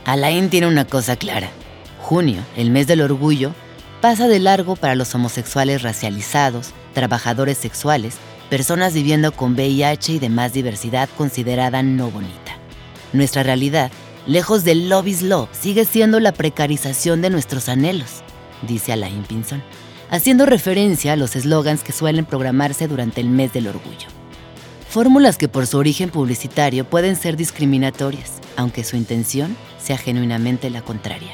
Alain 0.06 0.50
tiene 0.50 0.68
una 0.68 0.86
cosa 0.86 1.16
clara. 1.16 1.50
Junio, 2.00 2.42
el 2.56 2.70
mes 2.70 2.86
del 2.88 3.02
orgullo, 3.02 3.54
pasa 4.06 4.28
de 4.28 4.40
largo 4.40 4.76
para 4.76 4.94
los 4.94 5.16
homosexuales 5.16 5.82
racializados, 5.82 6.74
trabajadores 6.94 7.58
sexuales, 7.58 8.18
personas 8.52 8.94
viviendo 8.94 9.32
con 9.32 9.54
VIH 9.54 10.14
y 10.14 10.20
demás 10.20 10.54
diversidad 10.54 11.10
considerada 11.18 11.82
no 11.82 12.12
bonita. 12.12 12.56
Nuestra 13.14 13.42
realidad, 13.42 13.90
lejos 14.28 14.64
del 14.64 14.90
lobby's 14.90 15.24
law, 15.24 15.48
sigue 15.54 15.86
siendo 15.86 16.20
la 16.20 16.34
precarización 16.34 17.24
de 17.24 17.32
nuestros 17.32 17.68
anhelos, 17.68 18.22
dice 18.62 18.94
Alain 18.94 19.24
Pinson, 19.24 19.64
haciendo 20.12 20.46
referencia 20.46 21.14
a 21.14 21.16
los 21.16 21.36
eslogans 21.36 21.82
que 21.82 21.92
suelen 21.92 22.26
programarse 22.26 22.88
durante 22.88 23.22
el 23.22 23.30
mes 23.30 23.54
del 23.54 23.66
orgullo. 23.66 24.08
Fórmulas 24.88 25.40
que 25.40 25.48
por 25.48 25.66
su 25.66 25.80
origen 25.80 26.12
publicitario 26.12 26.88
pueden 26.88 27.16
ser 27.16 27.38
discriminatorias, 27.38 28.34
aunque 28.56 28.84
su 28.84 28.98
intención 28.98 29.58
sea 29.80 29.98
genuinamente 29.98 30.70
la 30.70 30.84
contraria. 30.84 31.32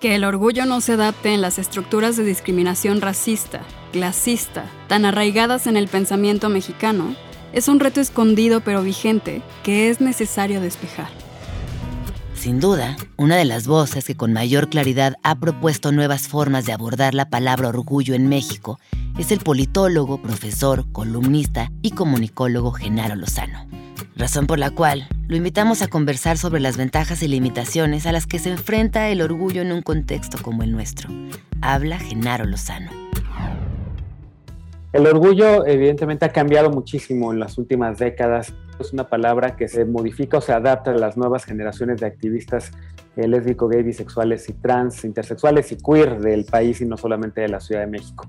Que 0.00 0.14
el 0.14 0.24
orgullo 0.24 0.64
no 0.64 0.80
se 0.80 0.94
adapte 0.94 1.34
en 1.34 1.42
las 1.42 1.58
estructuras 1.58 2.16
de 2.16 2.24
discriminación 2.24 3.02
racista, 3.02 3.60
clasista, 3.92 4.64
tan 4.88 5.04
arraigadas 5.04 5.66
en 5.66 5.76
el 5.76 5.88
pensamiento 5.88 6.48
mexicano, 6.48 7.14
es 7.52 7.68
un 7.68 7.80
reto 7.80 8.00
escondido 8.00 8.62
pero 8.62 8.82
vigente 8.82 9.42
que 9.62 9.90
es 9.90 10.00
necesario 10.00 10.62
despejar. 10.62 11.08
Sin 12.34 12.60
duda, 12.60 12.96
una 13.18 13.36
de 13.36 13.44
las 13.44 13.66
voces 13.66 14.06
que 14.06 14.16
con 14.16 14.32
mayor 14.32 14.70
claridad 14.70 15.16
ha 15.22 15.34
propuesto 15.34 15.92
nuevas 15.92 16.28
formas 16.28 16.64
de 16.64 16.72
abordar 16.72 17.12
la 17.12 17.28
palabra 17.28 17.68
orgullo 17.68 18.14
en 18.14 18.26
México 18.26 18.80
es 19.18 19.30
el 19.32 19.40
politólogo, 19.40 20.22
profesor, 20.22 20.90
columnista 20.92 21.70
y 21.82 21.90
comunicólogo 21.90 22.72
Genaro 22.72 23.16
Lozano 23.16 23.79
razón 24.20 24.46
por 24.46 24.58
la 24.58 24.70
cual 24.70 25.08
lo 25.28 25.36
invitamos 25.36 25.82
a 25.82 25.88
conversar 25.88 26.36
sobre 26.36 26.60
las 26.60 26.76
ventajas 26.76 27.22
y 27.22 27.28
limitaciones 27.28 28.06
a 28.06 28.12
las 28.12 28.26
que 28.26 28.38
se 28.38 28.50
enfrenta 28.50 29.08
el 29.08 29.22
orgullo 29.22 29.62
en 29.62 29.72
un 29.72 29.82
contexto 29.82 30.38
como 30.42 30.62
el 30.62 30.72
nuestro. 30.72 31.08
Habla 31.62 31.98
Genaro 31.98 32.44
Lozano. 32.44 32.90
El 34.92 35.06
orgullo 35.06 35.66
evidentemente 35.66 36.24
ha 36.24 36.30
cambiado 36.30 36.68
muchísimo 36.68 37.32
en 37.32 37.38
las 37.38 37.58
últimas 37.58 37.98
décadas. 37.98 38.52
Es 38.80 38.92
una 38.92 39.08
palabra 39.08 39.54
que 39.54 39.68
se 39.68 39.84
modifica 39.84 40.38
o 40.38 40.40
se 40.40 40.52
adapta 40.52 40.90
a 40.90 40.94
las 40.94 41.16
nuevas 41.16 41.44
generaciones 41.44 42.00
de 42.00 42.06
activistas 42.06 42.72
eh, 43.16 43.28
lésbico, 43.28 43.68
gay, 43.68 43.84
bisexuales 43.84 44.48
y 44.48 44.54
trans, 44.54 45.04
intersexuales 45.04 45.70
y 45.70 45.76
queer 45.76 46.20
del 46.20 46.44
país 46.44 46.80
y 46.80 46.86
no 46.86 46.96
solamente 46.96 47.40
de 47.40 47.48
la 47.48 47.60
Ciudad 47.60 47.82
de 47.82 47.86
México. 47.86 48.26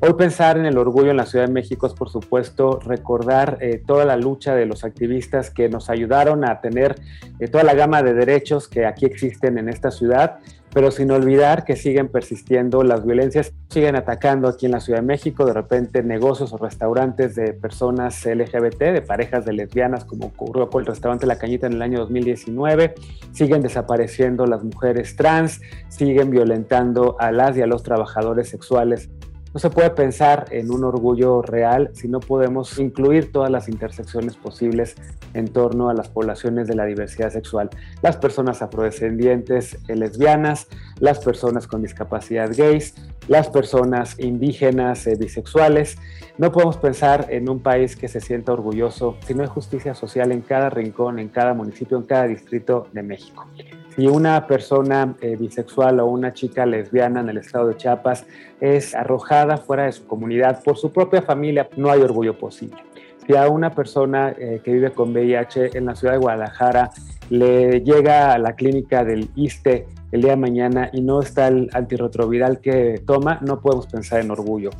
Hoy 0.00 0.12
pensar 0.14 0.56
en 0.58 0.66
el 0.66 0.76
orgullo 0.76 1.10
en 1.10 1.16
la 1.16 1.26
Ciudad 1.26 1.46
de 1.46 1.52
México 1.52 1.86
es, 1.86 1.94
por 1.94 2.10
supuesto, 2.10 2.78
recordar 2.78 3.58
eh, 3.60 3.82
toda 3.84 4.04
la 4.04 4.16
lucha 4.16 4.54
de 4.54 4.66
los 4.66 4.84
activistas 4.84 5.50
que 5.50 5.68
nos 5.68 5.88
ayudaron 5.88 6.44
a 6.44 6.60
tener 6.60 6.94
eh, 7.40 7.48
toda 7.48 7.64
la 7.64 7.74
gama 7.74 8.02
de 8.02 8.14
derechos 8.14 8.68
que 8.68 8.86
aquí 8.86 9.06
existen 9.06 9.56
en 9.56 9.68
esta 9.68 9.90
ciudad, 9.90 10.38
pero 10.74 10.90
sin 10.90 11.12
olvidar 11.12 11.64
que 11.64 11.76
siguen 11.76 12.08
persistiendo 12.08 12.82
las 12.82 13.06
violencias, 13.06 13.52
siguen 13.70 13.94
atacando 13.94 14.48
aquí 14.48 14.66
en 14.66 14.72
la 14.72 14.80
Ciudad 14.80 14.98
de 14.98 15.06
México, 15.06 15.46
de 15.46 15.52
repente 15.52 16.02
negocios 16.02 16.52
o 16.52 16.58
restaurantes 16.58 17.36
de 17.36 17.52
personas 17.52 18.26
LGBT, 18.26 18.80
de 18.80 19.00
parejas 19.00 19.44
de 19.44 19.52
lesbianas, 19.52 20.04
como 20.04 20.26
ocurrió 20.26 20.68
con 20.68 20.80
el 20.80 20.86
restaurante 20.86 21.26
La 21.26 21.38
Cañita 21.38 21.68
en 21.68 21.74
el 21.74 21.82
año 21.82 22.00
2019, 22.00 22.94
siguen 23.32 23.62
desapareciendo 23.62 24.46
las 24.46 24.64
mujeres 24.64 25.14
trans, 25.14 25.60
siguen 25.88 26.30
violentando 26.30 27.16
a 27.20 27.30
las 27.30 27.56
y 27.56 27.62
a 27.62 27.66
los 27.66 27.84
trabajadores 27.84 28.48
sexuales 28.48 29.08
no 29.54 29.60
se 29.60 29.70
puede 29.70 29.90
pensar 29.90 30.46
en 30.50 30.72
un 30.72 30.82
orgullo 30.82 31.40
real 31.40 31.90
si 31.92 32.08
no 32.08 32.18
podemos 32.18 32.76
incluir 32.80 33.30
todas 33.30 33.52
las 33.52 33.68
intersecciones 33.68 34.36
posibles 34.36 34.96
en 35.32 35.46
torno 35.46 35.88
a 35.88 35.94
las 35.94 36.08
poblaciones 36.08 36.66
de 36.66 36.74
la 36.74 36.84
diversidad 36.86 37.30
sexual. 37.30 37.70
Las 38.02 38.16
personas 38.16 38.62
afrodescendientes 38.62 39.78
eh, 39.86 39.94
lesbianas, 39.94 40.66
las 40.98 41.20
personas 41.20 41.68
con 41.68 41.82
discapacidad 41.82 42.50
gays, 42.52 42.94
las 43.28 43.48
personas 43.48 44.18
indígenas 44.18 45.06
eh, 45.06 45.14
bisexuales. 45.16 45.98
No 46.36 46.50
podemos 46.50 46.76
pensar 46.76 47.28
en 47.30 47.48
un 47.48 47.60
país 47.60 47.94
que 47.94 48.08
se 48.08 48.20
sienta 48.20 48.52
orgulloso 48.52 49.18
si 49.24 49.34
no 49.34 49.42
hay 49.42 49.48
justicia 49.48 49.94
social 49.94 50.32
en 50.32 50.40
cada 50.40 50.68
rincón, 50.68 51.20
en 51.20 51.28
cada 51.28 51.54
municipio, 51.54 51.96
en 51.96 52.02
cada 52.02 52.26
distrito 52.26 52.88
de 52.92 53.04
México. 53.04 53.46
Si 53.94 54.08
una 54.08 54.46
persona 54.46 55.14
eh, 55.20 55.36
bisexual 55.36 56.00
o 56.00 56.06
una 56.06 56.32
chica 56.32 56.66
lesbiana 56.66 57.20
en 57.20 57.28
el 57.28 57.38
estado 57.38 57.68
de 57.68 57.76
Chiapas 57.76 58.26
es 58.60 58.92
arrojada 58.94 59.56
fuera 59.56 59.84
de 59.84 59.92
su 59.92 60.04
comunidad 60.06 60.62
por 60.64 60.76
su 60.76 60.92
propia 60.92 61.22
familia, 61.22 61.68
no 61.76 61.90
hay 61.90 62.00
orgullo 62.00 62.36
posible. 62.36 62.76
Si 63.24 63.36
a 63.36 63.48
una 63.48 63.70
persona 63.70 64.34
eh, 64.36 64.60
que 64.64 64.72
vive 64.72 64.90
con 64.90 65.12
VIH 65.12 65.78
en 65.78 65.86
la 65.86 65.94
ciudad 65.94 66.14
de 66.14 66.18
Guadalajara 66.18 66.90
le 67.30 67.80
llega 67.82 68.34
a 68.34 68.38
la 68.38 68.54
clínica 68.54 69.04
del 69.04 69.30
ISTE 69.36 69.86
el 70.12 70.22
día 70.22 70.32
de 70.32 70.36
mañana 70.36 70.90
y 70.92 71.00
no 71.00 71.20
está 71.20 71.48
el 71.48 71.70
antirretroviral 71.72 72.60
que 72.60 73.00
toma, 73.06 73.38
no 73.42 73.60
podemos 73.60 73.86
pensar 73.86 74.20
en 74.20 74.30
orgullo. 74.30 74.70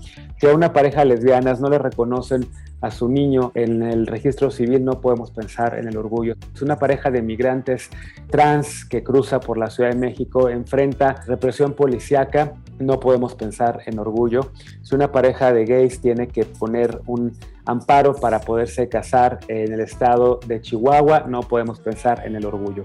Si 0.41 0.47
a 0.47 0.55
una 0.55 0.73
pareja 0.73 1.05
lesbianas 1.05 1.61
no 1.61 1.69
le 1.69 1.79
reconocen 1.79 2.47
a 2.81 2.91
su 2.91 3.09
niño 3.09 3.53
en 3.55 3.83
el 3.83 4.07
registro 4.07 4.51
civil, 4.51 4.85
no 4.85 5.01
podemos 5.01 5.31
pensar 5.31 5.79
en 5.79 5.89
el 5.89 5.97
orgullo. 5.97 6.35
Es 6.55 6.61
una 6.61 6.79
pareja 6.79 7.11
de 7.11 7.23
migrantes 7.23 7.89
trans 8.31 8.85
que 8.85 9.03
cruza 9.03 9.41
por 9.41 9.57
la 9.57 9.71
Ciudad 9.71 9.91
de 9.91 9.97
México, 9.97 10.51
enfrenta 10.51 11.23
represión 11.27 11.73
policíaca, 11.73 12.55
no 12.79 13.01
podemos 13.01 13.35
pensar 13.35 13.81
en 13.87 13.99
orgullo. 13.99 14.51
Si 14.83 14.95
una 14.95 15.13
pareja 15.13 15.53
de 15.53 15.65
gays 15.65 16.01
tiene 16.01 16.29
que 16.29 16.45
poner 16.45 17.01
un 17.07 17.33
amparo 17.65 18.15
para 18.15 18.41
poderse 18.41 18.89
casar 18.89 19.39
en 19.49 19.73
el 19.73 19.81
estado 19.81 20.41
de 20.47 20.61
Chihuahua, 20.61 21.25
no 21.27 21.41
podemos 21.41 21.81
pensar 21.81 22.27
en 22.27 22.37
el 22.37 22.45
orgullo. 22.45 22.85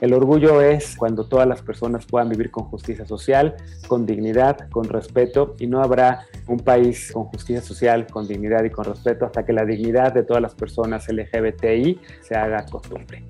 El 0.00 0.12
orgullo 0.12 0.60
es 0.60 0.94
cuando 0.94 1.24
todas 1.24 1.48
las 1.48 1.62
personas 1.62 2.04
puedan 2.04 2.28
vivir 2.28 2.50
con 2.50 2.64
justicia 2.64 3.06
social, 3.06 3.56
con 3.88 4.04
dignidad, 4.04 4.68
con 4.68 4.84
respeto 4.84 5.56
y 5.58 5.66
no 5.66 5.82
habrá 5.82 6.26
un 6.46 6.58
país 6.58 7.12
con 7.12 7.24
justicia 7.24 7.62
social, 7.62 8.06
con 8.06 8.28
dignidad 8.28 8.62
y 8.64 8.70
con 8.70 8.84
respeto 8.84 9.24
hasta 9.24 9.46
que 9.46 9.54
la 9.54 9.64
dignidad 9.64 10.12
de 10.12 10.22
todas 10.22 10.42
las 10.42 10.54
personas 10.54 11.08
LGBTI 11.08 11.98
se 12.20 12.34
haga 12.34 12.66
costumbre. 12.66 13.24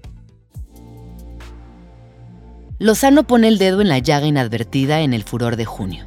Lozano 2.80 3.28
pone 3.28 3.46
el 3.46 3.58
dedo 3.58 3.80
en 3.80 3.88
la 3.88 4.00
llaga 4.00 4.26
inadvertida 4.26 5.02
en 5.02 5.14
el 5.14 5.23
furor 5.23 5.54
de 5.54 5.66
junio. 5.66 6.06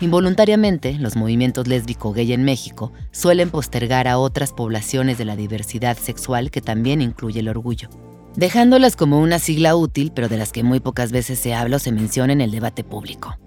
Involuntariamente, 0.00 0.94
los 0.94 1.14
movimientos 1.14 1.68
lésbico-gay 1.68 2.32
en 2.32 2.42
México 2.42 2.92
suelen 3.12 3.50
postergar 3.50 4.08
a 4.08 4.18
otras 4.18 4.52
poblaciones 4.52 5.18
de 5.18 5.24
la 5.24 5.36
diversidad 5.36 5.96
sexual 5.96 6.50
que 6.50 6.60
también 6.60 7.00
incluye 7.00 7.40
el 7.40 7.48
orgullo 7.48 7.90
dejándolas 8.36 8.96
como 8.96 9.20
una 9.20 9.38
sigla 9.38 9.76
útil, 9.76 10.12
pero 10.14 10.28
de 10.28 10.36
las 10.36 10.52
que 10.52 10.62
muy 10.62 10.80
pocas 10.80 11.12
veces 11.12 11.38
se 11.38 11.54
habla 11.54 11.76
o 11.76 11.78
se 11.78 11.92
menciona 11.92 12.32
en 12.32 12.40
el 12.40 12.50
debate 12.50 12.84
público. 12.84 13.38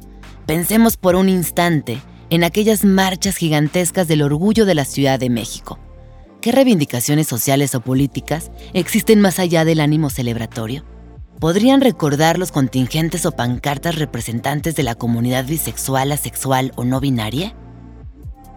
Pensemos 0.45 0.97
por 0.97 1.15
un 1.15 1.29
instante 1.29 2.01
en 2.29 2.43
aquellas 2.43 2.83
marchas 2.83 3.37
gigantescas 3.37 4.07
del 4.07 4.21
orgullo 4.21 4.65
de 4.65 4.75
la 4.75 4.85
Ciudad 4.85 5.19
de 5.19 5.29
México. 5.29 5.79
¿Qué 6.41 6.51
reivindicaciones 6.51 7.27
sociales 7.27 7.73
o 7.75 7.81
políticas 7.81 8.51
existen 8.73 9.21
más 9.21 9.39
allá 9.39 9.63
del 9.63 9.79
ánimo 9.79 10.09
celebratorio? 10.09 10.83
¿Podrían 11.39 11.81
recordar 11.81 12.37
los 12.37 12.51
contingentes 12.51 13.25
o 13.25 13.31
pancartas 13.31 13.95
representantes 13.95 14.75
de 14.75 14.83
la 14.83 14.95
comunidad 14.95 15.45
bisexual, 15.45 16.11
asexual 16.11 16.71
o 16.75 16.83
no 16.83 16.99
binaria? 16.99 17.55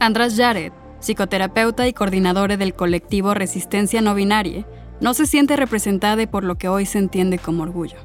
András 0.01 0.37
Jared, 0.37 0.73
psicoterapeuta 1.01 1.87
y 1.87 1.93
coordinador 1.93 2.57
del 2.57 2.75
colectivo 2.75 3.35
Resistencia 3.35 4.01
No 4.01 4.15
Binaria, 4.15 4.67
no 5.01 5.15
se 5.15 5.27
siente 5.27 5.57
representada 5.57 6.27
por 6.31 6.45
lo 6.45 6.57
que 6.57 6.69
hoy 6.69 6.87
se 6.87 6.99
entiende 6.99 7.39
como 7.39 7.63
orgullo. 7.63 7.97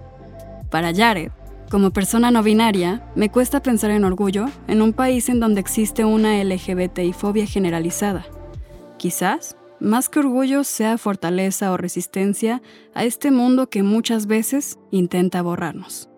Para 0.69 0.93
Jared, 0.93 1.31
como 1.69 1.91
persona 1.91 2.31
no 2.31 2.43
binaria, 2.43 3.01
me 3.15 3.29
cuesta 3.29 3.61
pensar 3.61 3.91
en 3.91 4.03
orgullo 4.03 4.47
en 4.67 4.81
un 4.81 4.91
país 4.91 5.29
en 5.29 5.39
donde 5.39 5.61
existe 5.61 6.03
una 6.03 6.43
LGBTI-fobia 6.43 7.45
generalizada. 7.45 8.25
Quizás, 8.97 9.55
más 9.79 10.09
que 10.09 10.19
orgullo, 10.19 10.63
sea 10.63 10.97
fortaleza 10.97 11.71
o 11.71 11.77
resistencia 11.77 12.61
a 12.93 13.05
este 13.05 13.31
mundo 13.31 13.69
que 13.69 13.83
muchas 13.83 14.27
veces 14.27 14.79
intenta 14.91 15.41
borrarnos. 15.41 16.09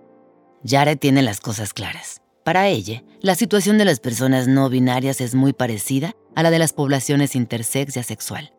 Jared 0.65 0.97
tiene 0.97 1.21
las 1.21 1.39
cosas 1.39 1.73
claras. 1.73 2.21
Para 2.43 2.67
ella, 2.67 3.03
la 3.21 3.35
situación 3.35 3.77
de 3.77 3.85
las 3.85 3.99
personas 3.99 4.47
no 4.47 4.69
binarias 4.69 5.21
es 5.21 5.35
muy 5.35 5.53
parecida 5.53 6.13
a 6.35 6.43
la 6.43 6.51
de 6.51 6.59
las 6.59 6.73
poblaciones 6.73 7.35
intersex 7.35 7.95
y 7.95 7.99
asexual. 7.99 8.52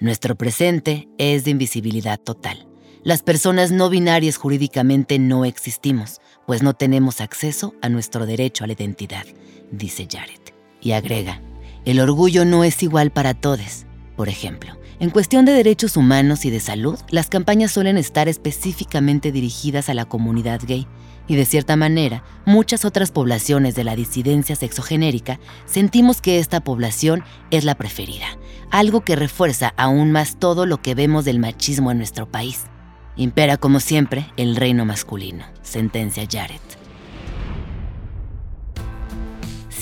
Nuestro 0.00 0.34
presente 0.34 1.08
es 1.18 1.44
de 1.44 1.52
invisibilidad 1.52 2.18
total. 2.18 2.66
Las 3.04 3.22
personas 3.22 3.70
no 3.70 3.90
binarias 3.90 4.36
jurídicamente 4.36 5.20
no 5.20 5.44
existimos, 5.44 6.20
pues 6.46 6.62
no 6.62 6.74
tenemos 6.74 7.20
acceso 7.20 7.74
a 7.80 7.88
nuestro 7.88 8.26
derecho 8.26 8.64
a 8.64 8.66
la 8.66 8.72
identidad, 8.72 9.24
dice 9.70 10.08
Jared. 10.10 10.40
Y 10.80 10.92
agrega, 10.92 11.40
el 11.84 12.00
orgullo 12.00 12.44
no 12.44 12.64
es 12.64 12.82
igual 12.82 13.12
para 13.12 13.34
todos. 13.34 13.86
Por 14.16 14.28
ejemplo, 14.28 14.76
en 14.98 15.10
cuestión 15.10 15.44
de 15.44 15.52
derechos 15.52 15.96
humanos 15.96 16.44
y 16.44 16.50
de 16.50 16.60
salud, 16.60 16.98
las 17.10 17.28
campañas 17.28 17.70
suelen 17.70 17.96
estar 17.96 18.28
específicamente 18.28 19.30
dirigidas 19.30 19.88
a 19.88 19.94
la 19.94 20.06
comunidad 20.06 20.60
gay 20.66 20.88
y 21.26 21.36
de 21.36 21.44
cierta 21.44 21.76
manera, 21.76 22.22
muchas 22.44 22.84
otras 22.84 23.10
poblaciones 23.10 23.74
de 23.74 23.84
la 23.84 23.96
disidencia 23.96 24.56
sexogenérica 24.56 25.40
sentimos 25.66 26.20
que 26.20 26.38
esta 26.38 26.60
población 26.60 27.24
es 27.50 27.64
la 27.64 27.74
preferida, 27.74 28.26
algo 28.70 29.02
que 29.02 29.16
refuerza 29.16 29.72
aún 29.76 30.12
más 30.12 30.38
todo 30.38 30.66
lo 30.66 30.82
que 30.82 30.94
vemos 30.94 31.24
del 31.24 31.38
machismo 31.38 31.90
en 31.90 31.98
nuestro 31.98 32.30
país. 32.30 32.64
Impera 33.16 33.56
como 33.56 33.80
siempre 33.80 34.26
el 34.36 34.56
reino 34.56 34.84
masculino, 34.84 35.44
sentencia 35.62 36.26
Jared. 36.30 36.60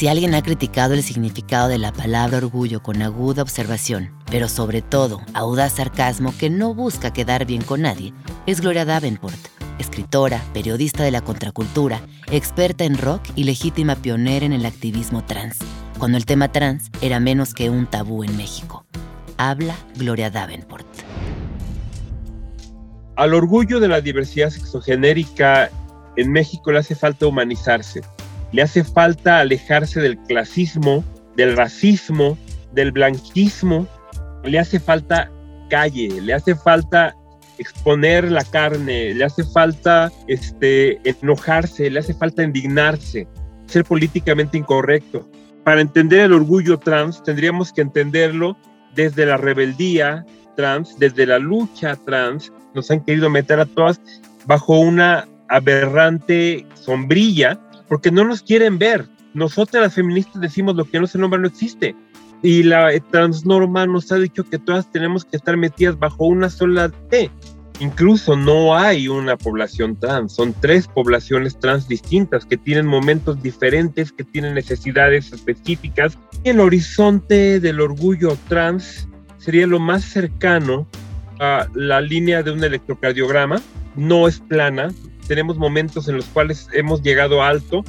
Si 0.02 0.08
alguien 0.08 0.34
ha 0.34 0.42
criticado 0.42 0.94
el 0.94 1.02
significado 1.04 1.68
de 1.68 1.78
la 1.78 1.92
palabra 1.92 2.38
orgullo 2.38 2.82
con 2.82 3.02
aguda 3.02 3.42
observación, 3.42 4.12
pero 4.30 4.48
sobre 4.48 4.82
todo 4.82 5.20
audaz 5.32 5.74
sarcasmo 5.74 6.34
que 6.36 6.50
no 6.50 6.74
busca 6.74 7.12
quedar 7.12 7.46
bien 7.46 7.62
con 7.62 7.82
nadie, 7.82 8.12
es 8.46 8.60
Gloria 8.60 8.84
Davenport, 8.84 9.61
escritora, 9.82 10.42
periodista 10.54 11.04
de 11.04 11.10
la 11.10 11.20
contracultura, 11.20 12.00
experta 12.30 12.84
en 12.84 12.96
rock 12.96 13.20
y 13.36 13.44
legítima 13.44 13.96
pionera 13.96 14.46
en 14.46 14.54
el 14.54 14.64
activismo 14.64 15.22
trans, 15.22 15.58
cuando 15.98 16.16
el 16.16 16.24
tema 16.24 16.50
trans 16.50 16.90
era 17.02 17.20
menos 17.20 17.52
que 17.52 17.68
un 17.68 17.84
tabú 17.86 18.24
en 18.24 18.34
México. 18.38 18.86
Habla 19.36 19.76
Gloria 19.96 20.30
Davenport. 20.30 20.86
Al 23.16 23.34
orgullo 23.34 23.78
de 23.78 23.88
la 23.88 24.00
diversidad 24.00 24.48
sexogenérica 24.48 25.70
en 26.16 26.32
México 26.32 26.72
le 26.72 26.78
hace 26.78 26.94
falta 26.94 27.26
humanizarse 27.26 28.00
le 28.52 28.62
hace 28.62 28.84
falta 28.84 29.40
alejarse 29.40 30.00
del 30.00 30.18
clasismo, 30.18 31.02
del 31.36 31.56
racismo, 31.56 32.36
del 32.72 32.92
blanquismo. 32.92 33.86
Le 34.44 34.58
hace 34.58 34.78
falta 34.78 35.30
calle, 35.70 36.20
le 36.20 36.34
hace 36.34 36.54
falta 36.54 37.16
exponer 37.62 38.30
la 38.30 38.44
carne, 38.44 39.14
le 39.14 39.24
hace 39.24 39.44
falta 39.44 40.12
este, 40.26 41.00
enojarse, 41.08 41.90
le 41.90 42.00
hace 42.00 42.14
falta 42.14 42.42
indignarse, 42.42 43.26
ser 43.66 43.84
políticamente 43.84 44.58
incorrecto. 44.58 45.28
Para 45.64 45.80
entender 45.80 46.20
el 46.20 46.32
orgullo 46.32 46.78
trans 46.78 47.22
tendríamos 47.22 47.72
que 47.72 47.82
entenderlo 47.82 48.56
desde 48.94 49.26
la 49.26 49.36
rebeldía 49.36 50.26
trans, 50.56 50.98
desde 50.98 51.26
la 51.26 51.38
lucha 51.38 51.96
trans. 51.96 52.52
Nos 52.74 52.90
han 52.90 53.04
querido 53.04 53.30
meter 53.30 53.60
a 53.60 53.66
todas 53.66 54.00
bajo 54.46 54.78
una 54.78 55.28
aberrante 55.48 56.66
sombrilla 56.74 57.60
porque 57.88 58.10
no 58.10 58.24
nos 58.24 58.42
quieren 58.42 58.78
ver. 58.78 59.06
Nosotras 59.34 59.82
las 59.82 59.94
feministas 59.94 60.40
decimos 60.40 60.76
lo 60.76 60.84
que 60.84 61.00
no 61.00 61.06
se 61.06 61.18
nombra 61.18 61.40
no 61.40 61.46
existe. 61.46 61.94
Y 62.42 62.64
la 62.64 62.90
transnorma 63.10 63.86
nos 63.86 64.10
ha 64.10 64.16
dicho 64.16 64.44
que 64.44 64.58
todas 64.58 64.90
tenemos 64.90 65.24
que 65.24 65.36
estar 65.36 65.56
metidas 65.56 65.98
bajo 65.98 66.24
una 66.24 66.50
sola 66.50 66.88
T. 67.08 67.30
Incluso 67.80 68.36
no 68.36 68.76
hay 68.76 69.08
una 69.08 69.36
población 69.36 69.96
trans, 69.96 70.34
son 70.34 70.54
tres 70.60 70.86
poblaciones 70.86 71.58
trans 71.58 71.88
distintas 71.88 72.44
que 72.44 72.56
tienen 72.56 72.86
momentos 72.86 73.42
diferentes, 73.42 74.12
que 74.12 74.24
tienen 74.24 74.54
necesidades 74.54 75.32
específicas. 75.32 76.18
Y 76.44 76.50
el 76.50 76.60
horizonte 76.60 77.58
del 77.60 77.80
orgullo 77.80 78.36
trans 78.48 79.08
sería 79.38 79.66
lo 79.66 79.80
más 79.80 80.04
cercano 80.04 80.86
a 81.40 81.66
la 81.74 82.00
línea 82.00 82.42
de 82.42 82.52
un 82.52 82.62
electrocardiograma. 82.62 83.60
No 83.96 84.28
es 84.28 84.38
plana, 84.38 84.90
tenemos 85.26 85.56
momentos 85.56 86.08
en 86.08 86.16
los 86.16 86.26
cuales 86.26 86.68
hemos 86.72 87.02
llegado 87.02 87.42
alto, 87.42 87.84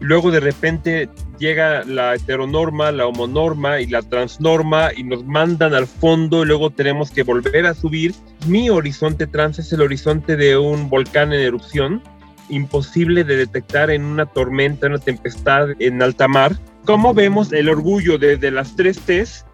luego 0.00 0.30
de 0.30 0.40
repente 0.40 1.08
llega 1.38 1.84
la 1.84 2.14
heteronorma, 2.14 2.92
la 2.92 3.06
homonorma 3.06 3.80
y 3.80 3.86
la 3.86 4.02
transnorma 4.02 4.90
y 4.96 5.04
nos 5.04 5.24
mandan 5.24 5.74
al 5.74 5.86
fondo 5.86 6.42
y 6.42 6.46
luego 6.46 6.70
tenemos 6.70 7.10
que 7.10 7.22
volver 7.22 7.66
a 7.66 7.74
subir. 7.74 8.14
Mi 8.46 8.70
horizonte 8.70 9.26
trans 9.26 9.58
es 9.58 9.72
el 9.72 9.80
horizonte 9.80 10.36
de 10.36 10.56
un 10.56 10.88
volcán 10.88 11.32
en 11.32 11.40
erupción, 11.40 12.02
imposible 12.48 13.24
de 13.24 13.36
detectar 13.36 13.90
en 13.90 14.04
una 14.04 14.26
tormenta, 14.26 14.86
en 14.86 14.92
una 14.92 15.02
tempestad 15.02 15.68
en 15.78 16.02
alta 16.02 16.28
mar. 16.28 16.56
Como 16.84 17.14
vemos 17.14 17.52
el 17.52 17.68
orgullo 17.68 18.18
desde 18.18 18.50
las 18.50 18.74
tres 18.76 18.98
T's, 19.00 19.44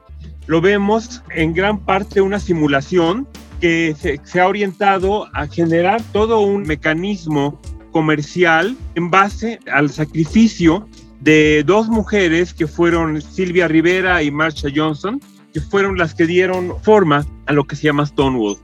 lo 0.47 0.61
vemos 0.61 1.23
en 1.31 1.55
gran 1.55 1.79
parte 1.79 2.21
una 2.21 2.39
simulación 2.39 3.27
que 3.61 3.95
se, 3.99 4.41
ha 4.41 4.47
orientado 4.47 5.27
a 5.35 5.47
generar 5.47 6.03
todo 6.13 6.41
un 6.41 6.63
mecanismo 6.63 7.61
comercial 7.93 8.77
en 8.95 9.11
base 9.11 9.59
al 9.73 9.91
sacrificio 9.91 10.87
de 11.25 11.65
dos 11.67 11.89
mujeres 11.89 12.55
que 12.55 12.67
fueron 12.67 13.21
Silvia 13.21 13.67
Rivera 13.67 14.23
y 14.23 14.31
Marsha 14.31 14.69
Johnson, 14.75 15.21
que 15.53 15.61
fueron 15.61 15.99
las 15.99 16.15
que 16.15 16.27
dieron 16.27 16.75
forma 16.83 17.27
a 17.47 17.53
lo 17.53 17.65
que 17.65 17.75
se 17.75 17.85
llama 17.85 18.07
Stonewall. 18.07 18.59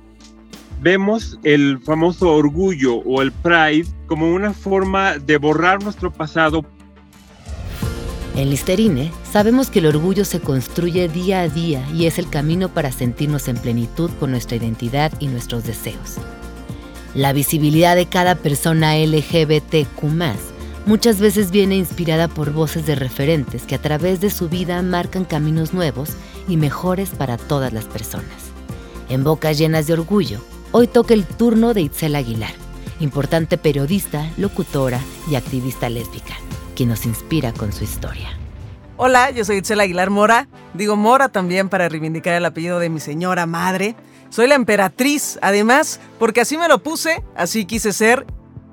Vemos 0.81 1.39
el 1.43 1.81
famoso 1.81 2.33
orgullo 2.33 2.97
o 2.97 3.23
el 3.23 3.33
pride 3.33 3.87
como 4.07 4.33
una 4.33 4.53
forma 4.53 5.19
de 5.19 5.37
borrar 5.39 5.83
nuestro 5.83 6.13
pasado 6.13 6.65
en 8.37 8.49
Listerine 8.49 9.11
sabemos 9.31 9.71
que 9.71 9.81
el 9.81 9.87
orgullo 9.87 10.25
se 10.25 10.41
construye 10.41 11.09
día 11.09 11.41
a 11.41 11.49
día 11.49 11.85
y 11.95 12.07
es 12.07 12.19
el 12.19 12.31
camino 12.31 12.69
para 12.69 12.93
sentirnos 12.93 13.49
en 13.49 13.57
plenitud 13.57 14.11
con 14.21 14.31
nuestra 14.31 14.57
identidad 14.57 15.13
y 15.19 15.27
nuestros 15.27 15.65
deseos. 15.65 16.17
La 17.15 17.33
visibilidad 17.33 17.97
de 17.97 18.07
cada 18.07 18.37
persona 18.37 18.97
LGBTQ 18.97 20.05
muchas 20.91 21.21
veces 21.21 21.53
viene 21.53 21.77
inspirada 21.77 22.27
por 22.27 22.53
voces 22.53 22.85
de 22.85 22.97
referentes 22.97 23.63
que 23.63 23.77
a 23.77 23.81
través 23.81 24.21
de 24.21 24.29
su 24.29 24.49
vida 24.49 24.83
marcan 24.83 25.25
caminos 25.25 25.73
nuevos 25.73 26.17
y 26.49 26.57
mejores 26.57 27.11
para 27.11 27.37
todas 27.37 27.73
las 27.73 27.85
personas. 27.85 28.51
En 29.09 29.23
bocas 29.23 29.57
llenas 29.57 29.87
de 29.87 29.93
orgullo, 29.93 30.41
hoy 30.73 30.89
toca 30.89 31.15
el 31.15 31.27
turno 31.27 31.75
de 31.75 31.83
Itzel 31.83 32.17
Aguilar, 32.17 32.51
importante 32.99 33.57
periodista, 33.57 34.29
locutora 34.37 34.99
y 35.31 35.37
activista 35.37 35.89
lésbica 35.89 36.35
quien 36.75 36.89
nos 36.89 37.07
inspira 37.07 37.53
con 37.53 37.73
su 37.73 37.85
historia. 37.85 38.37
Hola, 38.97 39.31
yo 39.31 39.45
soy 39.45 39.59
Itzel 39.59 39.79
Aguilar 39.79 40.11
Mora. 40.11 40.49
Digo 40.75 40.97
Mora 40.97 41.29
también 41.29 41.69
para 41.69 41.89
reivindicar 41.89 42.35
el 42.35 42.45
apellido 42.45 42.81
de 42.81 42.89
mi 42.89 42.99
señora 42.99 43.47
madre. 43.47 43.95
Soy 44.29 44.49
la 44.49 44.57
emperatriz, 44.57 45.39
además, 45.41 46.01
porque 46.19 46.41
así 46.41 46.57
me 46.57 46.67
lo 46.67 46.83
puse, 46.83 47.23
así 47.37 47.65
quise 47.65 47.93
ser. 47.93 48.27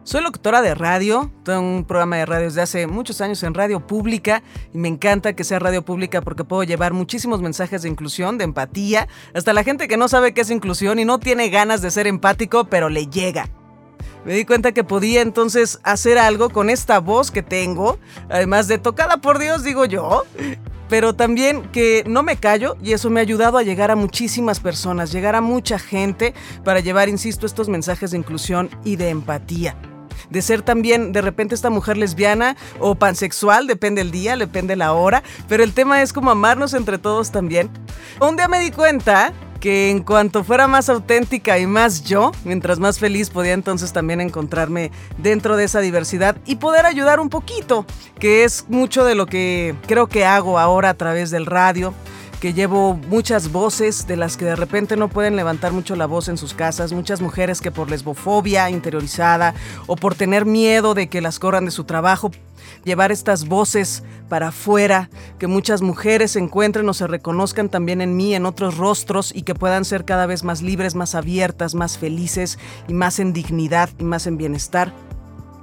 Soy 0.07 0.23
locutora 0.23 0.61
de 0.61 0.73
radio, 0.73 1.29
tengo 1.43 1.59
un 1.59 1.83
programa 1.83 2.15
de 2.15 2.25
radio 2.25 2.45
desde 2.45 2.61
hace 2.61 2.87
muchos 2.87 3.19
años 3.19 3.43
en 3.43 3.53
radio 3.53 3.85
pública 3.85 4.41
y 4.73 4.77
me 4.77 4.87
encanta 4.87 5.33
que 5.33 5.43
sea 5.43 5.59
radio 5.59 5.83
pública 5.83 6.21
porque 6.21 6.45
puedo 6.45 6.63
llevar 6.63 6.93
muchísimos 6.93 7.41
mensajes 7.41 7.81
de 7.81 7.89
inclusión, 7.89 8.37
de 8.37 8.45
empatía, 8.45 9.09
hasta 9.33 9.51
la 9.51 9.65
gente 9.65 9.89
que 9.89 9.97
no 9.97 10.07
sabe 10.07 10.33
qué 10.33 10.39
es 10.39 10.49
inclusión 10.49 10.97
y 10.97 11.03
no 11.03 11.19
tiene 11.19 11.49
ganas 11.49 11.81
de 11.81 11.91
ser 11.91 12.07
empático, 12.07 12.69
pero 12.69 12.87
le 12.87 13.07
llega. 13.07 13.49
Me 14.23 14.33
di 14.33 14.45
cuenta 14.45 14.71
que 14.71 14.85
podía 14.85 15.21
entonces 15.21 15.81
hacer 15.83 16.17
algo 16.17 16.51
con 16.51 16.69
esta 16.69 17.01
voz 17.01 17.29
que 17.29 17.43
tengo, 17.43 17.99
además 18.29 18.69
de 18.69 18.77
tocada 18.77 19.17
por 19.17 19.39
Dios, 19.39 19.65
digo 19.65 19.83
yo, 19.83 20.23
pero 20.87 21.15
también 21.15 21.63
que 21.63 22.05
no 22.07 22.23
me 22.23 22.37
callo 22.37 22.77
y 22.81 22.93
eso 22.93 23.09
me 23.09 23.19
ha 23.19 23.23
ayudado 23.23 23.57
a 23.57 23.63
llegar 23.63 23.91
a 23.91 23.97
muchísimas 23.97 24.61
personas, 24.61 25.11
llegar 25.11 25.35
a 25.35 25.41
mucha 25.41 25.77
gente 25.77 26.33
para 26.63 26.79
llevar, 26.79 27.09
insisto, 27.09 27.45
estos 27.45 27.67
mensajes 27.67 28.11
de 28.11 28.19
inclusión 28.19 28.69
y 28.85 28.95
de 28.95 29.09
empatía 29.09 29.75
de 30.29 30.41
ser 30.41 30.61
también 30.61 31.11
de 31.11 31.21
repente 31.21 31.55
esta 31.55 31.69
mujer 31.69 31.97
lesbiana 31.97 32.55
o 32.79 32.95
pansexual, 32.95 33.67
depende 33.67 34.01
el 34.01 34.11
día, 34.11 34.37
depende 34.37 34.75
la 34.75 34.93
hora, 34.93 35.23
pero 35.47 35.63
el 35.63 35.73
tema 35.73 36.01
es 36.01 36.13
como 36.13 36.31
amarnos 36.31 36.73
entre 36.73 36.97
todos 36.97 37.31
también. 37.31 37.69
Un 38.19 38.35
día 38.35 38.47
me 38.47 38.59
di 38.59 38.71
cuenta 38.71 39.33
que 39.59 39.89
en 39.89 40.03
cuanto 40.03 40.43
fuera 40.43 40.67
más 40.67 40.89
auténtica 40.89 41.57
y 41.57 41.65
más 41.65 42.03
yo, 42.03 42.31
mientras 42.43 42.79
más 42.79 42.99
feliz 42.99 43.29
podía 43.29 43.53
entonces 43.53 43.91
también 43.91 44.21
encontrarme 44.21 44.91
dentro 45.17 45.57
de 45.57 45.65
esa 45.65 45.79
diversidad 45.79 46.37
y 46.45 46.57
poder 46.57 46.85
ayudar 46.85 47.19
un 47.19 47.29
poquito, 47.29 47.85
que 48.19 48.43
es 48.43 48.65
mucho 48.69 49.03
de 49.03 49.15
lo 49.15 49.25
que 49.25 49.75
creo 49.87 50.07
que 50.07 50.25
hago 50.25 50.59
ahora 50.59 50.89
a 50.89 50.93
través 50.93 51.31
del 51.31 51.45
radio 51.45 51.93
que 52.39 52.53
llevo 52.53 52.93
muchas 52.93 53.51
voces 53.51 54.05
de 54.05 54.15
las 54.15 54.37
que 54.37 54.45
de 54.45 54.55
repente 54.55 54.95
no 54.95 55.07
pueden 55.07 55.35
levantar 55.35 55.71
mucho 55.71 55.95
la 55.95 56.05
voz 56.05 56.27
en 56.27 56.37
sus 56.37 56.53
casas, 56.53 56.93
muchas 56.93 57.19
mujeres 57.19 57.61
que 57.61 57.71
por 57.71 57.89
lesbofobia 57.89 58.69
interiorizada 58.69 59.55
o 59.87 59.95
por 59.95 60.13
tener 60.13 60.45
miedo 60.45 60.93
de 60.93 61.07
que 61.07 61.21
las 61.21 61.39
corran 61.39 61.65
de 61.65 61.71
su 61.71 61.85
trabajo, 61.85 62.29
llevar 62.83 63.11
estas 63.11 63.47
voces 63.47 64.03
para 64.29 64.49
afuera, 64.49 65.09
que 65.39 65.47
muchas 65.47 65.81
mujeres 65.81 66.31
se 66.31 66.39
encuentren 66.39 66.87
o 66.87 66.93
se 66.93 67.07
reconozcan 67.07 67.69
también 67.69 68.01
en 68.01 68.15
mí, 68.15 68.35
en 68.35 68.45
otros 68.45 68.77
rostros 68.77 69.33
y 69.33 69.41
que 69.41 69.55
puedan 69.55 69.83
ser 69.83 70.05
cada 70.05 70.27
vez 70.27 70.43
más 70.43 70.61
libres, 70.61 70.93
más 70.93 71.15
abiertas, 71.15 71.73
más 71.73 71.97
felices 71.97 72.59
y 72.87 72.93
más 72.93 73.19
en 73.19 73.33
dignidad 73.33 73.89
y 73.97 74.03
más 74.03 74.27
en 74.27 74.37
bienestar. 74.37 74.93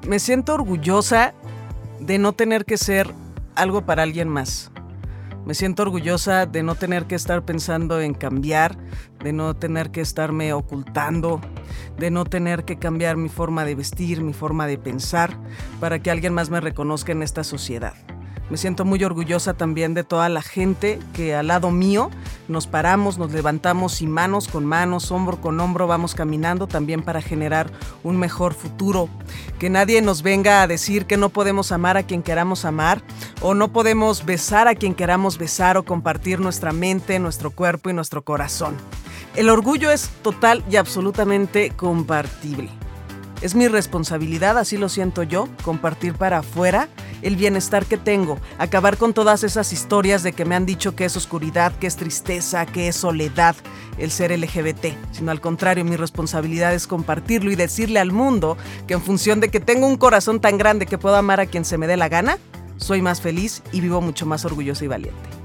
Me 0.09 0.19
siento 0.19 0.55
orgullosa 0.55 1.35
de 2.01 2.19
no 2.19 2.33
tener 2.33 2.65
que 2.65 2.79
ser 2.79 3.15
algo 3.55 3.87
para 3.87 4.03
alguien 4.03 4.29
más. 4.29 4.73
Me 5.47 5.55
siento 5.55 5.83
orgullosa 5.83 6.47
de 6.47 6.63
no 6.63 6.75
tener 6.75 7.05
que 7.05 7.15
estar 7.15 7.45
pensando 7.45 8.01
en 8.01 8.15
cambiar, 8.15 8.79
de 9.23 9.33
no 9.33 9.55
tener 9.55 9.91
que 9.91 10.01
estarme 10.01 10.53
ocultando, 10.55 11.41
de 11.99 12.11
no 12.11 12.25
tener 12.25 12.65
que 12.65 12.79
cambiar 12.79 13.17
mi 13.17 13.29
forma 13.29 13.65
de 13.65 13.75
vestir, 13.75 14.23
mi 14.23 14.33
forma 14.33 14.67
de 14.67 14.79
pensar, 14.79 15.37
para 15.81 15.99
que 15.99 16.11
alguien 16.11 16.33
más 16.33 16.49
me 16.49 16.61
reconozca 16.61 17.13
en 17.13 17.23
esta 17.23 17.45
sociedad. 17.45 17.95
Me 18.51 18.59
siento 18.59 18.85
muy 18.85 19.03
orgullosa 19.03 19.55
también 19.55 19.95
de 19.95 20.05
toda 20.05 20.29
la 20.29 20.43
gente 20.43 20.99
que 21.15 21.35
al 21.35 21.47
lado 21.47 21.71
mío 21.71 22.11
nos 22.47 22.67
paramos, 22.67 23.17
nos 23.17 23.33
levantamos 23.33 24.03
y 24.03 24.07
manos 24.07 24.49
con 24.49 24.67
manos, 24.67 25.11
hombro 25.11 25.41
con 25.41 25.59
hombro 25.61 25.87
vamos 25.87 26.15
caminando 26.15 26.67
también 26.67 27.03
para 27.03 27.23
generar 27.23 27.71
un 28.03 28.19
mejor 28.19 28.53
futuro. 28.53 29.09
Que 29.59 29.71
nadie 29.71 30.03
nos 30.03 30.23
venga 30.23 30.63
a 30.63 30.67
decir 30.67 31.07
que 31.07 31.17
no 31.17 31.31
podemos 31.31 31.73
amar 31.73 31.97
a 31.97 32.03
quien 32.03 32.23
queramos 32.23 32.67
amar 32.67 33.03
o 33.41 33.55
no 33.55 33.73
podemos 33.73 34.27
besar 34.27 34.69
a 34.69 34.75
quien 34.75 34.95
queramos 34.95 35.39
besar 35.39 35.79
o 35.79 35.85
compartir 35.85 36.39
nuestra 36.39 36.73
mente, 36.73 37.19
nuestro 37.19 37.51
cuerpo 37.51 37.89
y 37.89 37.95
nuestro 37.95 38.25
corazón. 38.25 38.77
El 39.35 39.49
orgullo 39.49 39.91
es 39.91 40.11
total 40.23 40.63
y 40.71 40.77
absolutamente 40.77 41.71
compartible. 41.71 42.71
Es 43.45 43.55
mi 43.55 43.69
responsabilidad, 43.69 44.57
así 44.57 44.79
lo 44.79 44.89
siento 44.89 45.23
yo, 45.23 45.51
compartir 45.65 46.15
para 46.15 46.39
afuera 46.39 46.89
el 47.21 47.37
bienestar 47.37 47.85
que 47.85 47.99
tengo, 47.99 48.39
acabar 48.57 48.97
con 48.97 49.13
todas 49.13 49.45
esas 49.45 49.71
historias 49.75 50.23
de 50.23 50.33
que 50.33 50.47
me 50.47 50.55
han 50.55 50.65
dicho 50.65 50.97
que 50.97 51.05
es 51.05 51.15
oscuridad, 51.15 51.77
que 51.77 51.87
es 51.87 51.97
tristeza, 51.97 52.65
que 52.65 52.89
es 52.89 52.97
soledad 52.97 53.55
el 53.99 54.11
ser 54.11 54.31
LGBT, 54.31 54.97
sino 55.13 55.31
al 55.31 55.43
contrario, 55.43 55.85
mi 55.85 55.97
responsabilidad 55.97 56.73
es 56.73 56.87
compartirlo 56.87 57.53
y 57.53 57.55
decirle 57.55 58.01
al 58.01 58.13
mundo 58.13 58.57
que 58.87 58.95
en 58.95 59.03
función 59.03 59.41
de 59.41 59.51
que 59.51 59.61
tengo 59.61 59.87
un 59.87 59.99
corazón 59.99 60.41
tan 60.41 60.57
grande 60.57 60.87
que 60.87 60.97
puedo 60.97 61.17
amar 61.17 61.39
a 61.39 61.45
quien 61.45 61.67
se 61.67 61.77
me 61.77 61.87
dé 61.87 61.99
la 61.99 62.09
gana, 62.09 62.39
soy 62.79 63.03
más 63.03 63.21
feliz 63.21 63.63
y 63.73 63.83
vivo 63.83 64.01
mucho 64.01 64.25
más 64.25 64.47
orgulloso 64.47 64.87
y 64.87 64.89
valiente. 64.89 65.44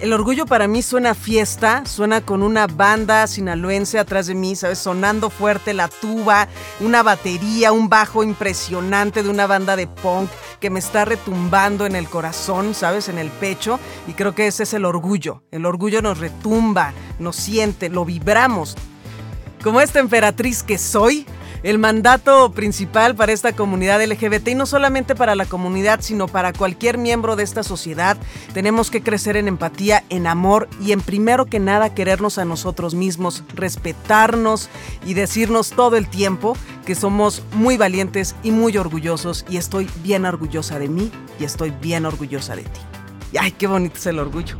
El 0.00 0.12
orgullo 0.12 0.46
para 0.46 0.68
mí 0.68 0.80
suena 0.80 1.12
fiesta, 1.12 1.84
suena 1.84 2.20
con 2.20 2.44
una 2.44 2.68
banda 2.68 3.26
sinaloense 3.26 3.98
atrás 3.98 4.28
de 4.28 4.36
mí, 4.36 4.54
¿sabes? 4.54 4.78
Sonando 4.78 5.28
fuerte 5.28 5.74
la 5.74 5.88
tuba, 5.88 6.46
una 6.78 7.02
batería, 7.02 7.72
un 7.72 7.88
bajo 7.88 8.22
impresionante 8.22 9.24
de 9.24 9.28
una 9.28 9.48
banda 9.48 9.74
de 9.74 9.88
punk 9.88 10.30
que 10.60 10.70
me 10.70 10.78
está 10.78 11.04
retumbando 11.04 11.84
en 11.84 11.96
el 11.96 12.08
corazón, 12.08 12.76
¿sabes? 12.76 13.08
En 13.08 13.18
el 13.18 13.28
pecho. 13.28 13.80
Y 14.06 14.12
creo 14.12 14.36
que 14.36 14.46
ese 14.46 14.62
es 14.62 14.72
el 14.72 14.84
orgullo. 14.84 15.42
El 15.50 15.66
orgullo 15.66 16.00
nos 16.00 16.18
retumba, 16.18 16.92
nos 17.18 17.34
siente, 17.34 17.88
lo 17.88 18.04
vibramos. 18.04 18.76
Como 19.64 19.80
esta 19.80 19.98
emperatriz 19.98 20.62
que 20.62 20.78
soy, 20.78 21.26
el 21.62 21.78
mandato 21.78 22.52
principal 22.52 23.14
para 23.14 23.32
esta 23.32 23.54
comunidad 23.54 24.02
LGBT 24.02 24.48
y 24.48 24.54
no 24.54 24.66
solamente 24.66 25.14
para 25.14 25.34
la 25.34 25.46
comunidad, 25.46 26.00
sino 26.00 26.28
para 26.28 26.52
cualquier 26.52 26.98
miembro 26.98 27.36
de 27.36 27.42
esta 27.42 27.62
sociedad. 27.62 28.16
Tenemos 28.54 28.90
que 28.90 29.02
crecer 29.02 29.36
en 29.36 29.48
empatía, 29.48 30.04
en 30.08 30.26
amor 30.26 30.68
y 30.84 30.92
en 30.92 31.00
primero 31.00 31.46
que 31.46 31.58
nada 31.58 31.94
querernos 31.94 32.38
a 32.38 32.44
nosotros 32.44 32.94
mismos, 32.94 33.44
respetarnos 33.54 34.68
y 35.04 35.14
decirnos 35.14 35.70
todo 35.70 35.96
el 35.96 36.08
tiempo 36.08 36.56
que 36.84 36.94
somos 36.94 37.42
muy 37.52 37.76
valientes 37.76 38.34
y 38.42 38.50
muy 38.50 38.76
orgullosos 38.76 39.44
y 39.48 39.56
estoy 39.56 39.88
bien 40.02 40.24
orgullosa 40.24 40.78
de 40.78 40.88
mí 40.88 41.10
y 41.38 41.44
estoy 41.44 41.70
bien 41.82 42.06
orgullosa 42.06 42.56
de 42.56 42.62
ti. 42.62 42.80
Ay, 43.38 43.52
qué 43.52 43.66
bonito 43.66 43.96
es 43.96 44.06
el 44.06 44.18
orgullo. 44.18 44.58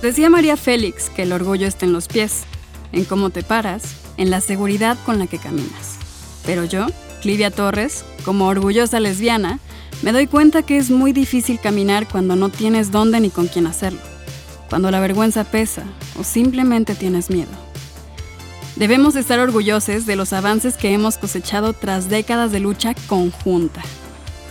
Decía 0.00 0.30
María 0.30 0.56
Félix 0.56 1.10
que 1.10 1.22
el 1.22 1.32
orgullo 1.32 1.66
está 1.66 1.84
en 1.84 1.92
los 1.92 2.08
pies, 2.08 2.44
en 2.92 3.04
cómo 3.04 3.30
te 3.30 3.42
paras 3.42 3.99
en 4.20 4.30
la 4.30 4.42
seguridad 4.42 4.98
con 5.04 5.18
la 5.18 5.26
que 5.26 5.38
caminas. 5.38 5.96
Pero 6.44 6.64
yo, 6.64 6.86
Clivia 7.22 7.50
Torres, 7.50 8.04
como 8.24 8.48
orgullosa 8.48 9.00
lesbiana, 9.00 9.58
me 10.02 10.12
doy 10.12 10.26
cuenta 10.26 10.62
que 10.62 10.76
es 10.76 10.90
muy 10.90 11.12
difícil 11.12 11.58
caminar 11.58 12.06
cuando 12.06 12.36
no 12.36 12.50
tienes 12.50 12.90
dónde 12.92 13.18
ni 13.18 13.30
con 13.30 13.48
quién 13.48 13.66
hacerlo, 13.66 14.00
cuando 14.68 14.90
la 14.90 15.00
vergüenza 15.00 15.44
pesa 15.44 15.84
o 16.18 16.22
simplemente 16.22 16.94
tienes 16.94 17.30
miedo. 17.30 17.50
Debemos 18.76 19.16
estar 19.16 19.38
orgullosos 19.38 20.04
de 20.04 20.16
los 20.16 20.34
avances 20.34 20.76
que 20.76 20.92
hemos 20.92 21.16
cosechado 21.16 21.72
tras 21.72 22.10
décadas 22.10 22.52
de 22.52 22.60
lucha 22.60 22.94
conjunta. 23.08 23.82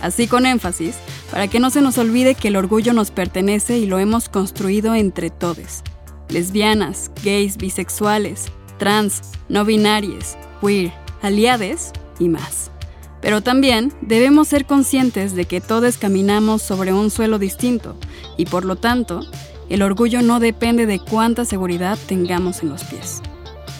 Así 0.02 0.26
con 0.26 0.46
énfasis, 0.46 0.96
para 1.30 1.46
que 1.46 1.60
no 1.60 1.70
se 1.70 1.80
nos 1.80 1.96
olvide 1.96 2.34
que 2.34 2.48
el 2.48 2.56
orgullo 2.56 2.92
nos 2.92 3.12
pertenece 3.12 3.78
y 3.78 3.86
lo 3.86 4.00
hemos 4.00 4.28
construido 4.28 4.96
entre 4.96 5.30
todos. 5.30 5.82
Lesbianas, 6.28 7.10
gays, 7.22 7.56
bisexuales, 7.56 8.50
trans, 8.80 9.20
no 9.48 9.64
binarias, 9.64 10.36
queer, 10.60 10.92
aliades 11.22 11.92
y 12.18 12.28
más. 12.28 12.72
Pero 13.20 13.42
también 13.42 13.92
debemos 14.00 14.48
ser 14.48 14.64
conscientes 14.64 15.36
de 15.36 15.44
que 15.44 15.60
todos 15.60 15.98
caminamos 15.98 16.62
sobre 16.62 16.92
un 16.92 17.10
suelo 17.10 17.38
distinto 17.38 17.94
y 18.36 18.46
por 18.46 18.64
lo 18.64 18.76
tanto, 18.76 19.20
el 19.68 19.82
orgullo 19.82 20.22
no 20.22 20.40
depende 20.40 20.86
de 20.86 20.98
cuánta 20.98 21.44
seguridad 21.44 21.96
tengamos 22.08 22.62
en 22.62 22.70
los 22.70 22.82
pies. 22.84 23.20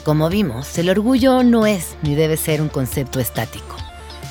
Como 0.05 0.29
vimos, 0.29 0.79
el 0.79 0.91
orgullo 0.91 1.43
no 1.43 1.67
es 1.67 1.97
ni 2.03 2.15
debe 2.15 2.37
ser 2.37 2.63
un 2.63 2.69
concepto 2.69 3.19
estático. 3.19 3.77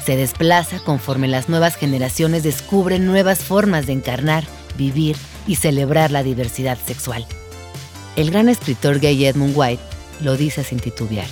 Se 0.05 0.15
desplaza 0.15 0.79
conforme 0.79 1.27
las 1.27 1.49
nuevas 1.49 1.75
generaciones 1.75 2.43
descubren 2.43 3.05
nuevas 3.05 3.39
formas 3.39 3.87
de 3.87 3.93
encarnar, 3.93 4.43
vivir 4.77 5.15
y 5.47 5.55
celebrar 5.55 6.11
la 6.11 6.23
diversidad 6.23 6.77
sexual. 6.83 7.25
El 8.15 8.31
gran 8.31 8.49
escritor 8.49 8.99
gay 8.99 9.25
Edmund 9.25 9.53
White 9.55 9.88
lo 10.21 10.37
dice 10.37 10.63
sin 10.63 10.79
titubear. 10.79 11.27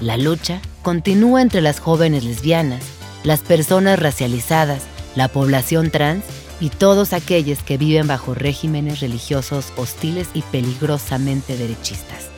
La 0.00 0.16
lucha 0.16 0.60
continúa 0.82 1.42
entre 1.42 1.60
las 1.60 1.78
jóvenes 1.78 2.24
lesbianas, 2.24 2.82
las 3.22 3.40
personas 3.40 3.98
racializadas, 3.98 4.82
la 5.14 5.28
población 5.28 5.90
trans 5.90 6.24
y 6.60 6.70
todos 6.70 7.12
aquellos 7.12 7.62
que 7.62 7.76
viven 7.76 8.06
bajo 8.06 8.34
regímenes 8.34 9.00
religiosos 9.00 9.72
hostiles 9.76 10.28
y 10.34 10.42
peligrosamente 10.42 11.56
derechistas. 11.56 12.28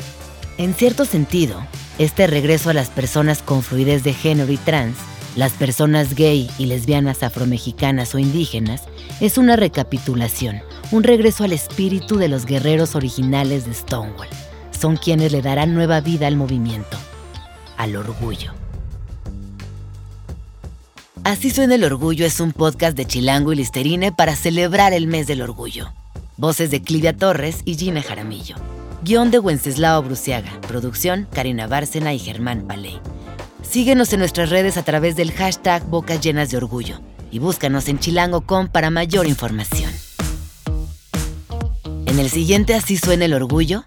En 0.59 0.74
cierto 0.74 1.05
sentido, 1.05 1.64
este 1.98 2.26
regreso 2.26 2.70
a 2.70 2.74
las 2.74 2.88
personas 2.88 3.42
con 3.42 3.62
fluidez 3.62 4.02
de 4.02 4.12
género 4.12 4.50
y 4.52 4.57
trans, 4.57 4.96
las 5.37 5.52
personas 5.52 6.14
gay 6.14 6.50
y 6.59 6.66
lesbianas 6.66 7.22
afromexicanas 7.22 8.14
o 8.14 8.18
indígenas, 8.18 8.83
es 9.20 9.38
una 9.38 9.57
recapitulación, 9.57 10.62
un 10.90 11.05
regreso 11.05 11.44
al 11.44 11.52
espíritu 11.52 12.16
de 12.16 12.28
los 12.28 12.44
guerreros 12.44 12.94
originales 12.94 13.66
de 13.66 13.74
Stonewall 13.74 14.28
son 14.83 14.97
quienes 14.97 15.31
le 15.31 15.42
darán 15.42 15.77
nueva 15.77 16.01
vida 16.01 16.27
al 16.27 16.35
movimiento, 16.35 16.99
al 17.77 17.95
orgullo. 17.95 18.53
Así 21.23 21.51
suena 21.51 21.77
el 21.77 21.85
orgullo 21.85 22.27
es 22.27 22.40
un 22.40 22.51
podcast 22.51 22.97
de 22.97 23.05
Chilango 23.05 23.53
y 23.53 23.57
Listerine 23.57 24.11
para 24.11 24.35
celebrar 24.35 24.92
el 24.92 25.07
mes 25.07 25.29
del 25.29 25.40
orgullo. 25.40 25.92
Voces 26.37 26.73
de 26.73 26.83
Clivia 26.83 27.16
Torres 27.16 27.61
y 27.64 27.77
Gina 27.77 28.03
Jaramillo. 28.03 28.57
Guión 29.05 29.31
de 29.31 29.38
Wenceslao 29.38 30.03
Bruciaga. 30.03 30.51
Producción 30.66 31.29
Karina 31.33 31.68
Bárcena 31.68 32.12
y 32.12 32.18
Germán 32.18 32.66
Paley. 32.66 32.99
Síguenos 33.62 34.12
en 34.12 34.18
nuestras 34.18 34.51
redes 34.51 34.77
a 34.79 34.83
través 34.83 35.14
del 35.14 35.31
hashtag 35.31 35.87
Bocas 35.87 36.21
Llenas 36.21 36.51
de 36.51 36.57
Orgullo 36.57 36.99
y 37.31 37.38
búscanos 37.38 37.87
en 37.87 38.01
chilango.com 38.01 38.66
para 38.66 38.90
mayor 38.90 39.29
información. 39.29 39.92
En 42.07 42.18
el 42.18 42.29
siguiente 42.29 42.75
Así 42.75 42.99
suena 42.99 43.27
el 43.27 43.33
orgullo, 43.33 43.85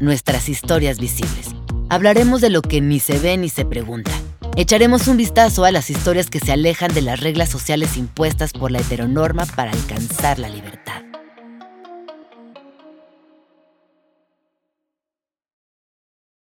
nuestras 0.00 0.48
historias 0.48 0.98
visibles. 0.98 1.48
Hablaremos 1.88 2.40
de 2.40 2.50
lo 2.50 2.62
que 2.62 2.80
ni 2.80 3.00
se 3.00 3.18
ve 3.18 3.36
ni 3.36 3.48
se 3.48 3.64
pregunta. 3.64 4.12
Echaremos 4.56 5.08
un 5.08 5.16
vistazo 5.16 5.64
a 5.64 5.70
las 5.70 5.90
historias 5.90 6.30
que 6.30 6.40
se 6.40 6.52
alejan 6.52 6.92
de 6.92 7.02
las 7.02 7.20
reglas 7.20 7.48
sociales 7.48 7.96
impuestas 7.96 8.52
por 8.52 8.70
la 8.70 8.80
heteronorma 8.80 9.46
para 9.46 9.70
alcanzar 9.70 10.38
la 10.38 10.48
libertad. 10.48 11.07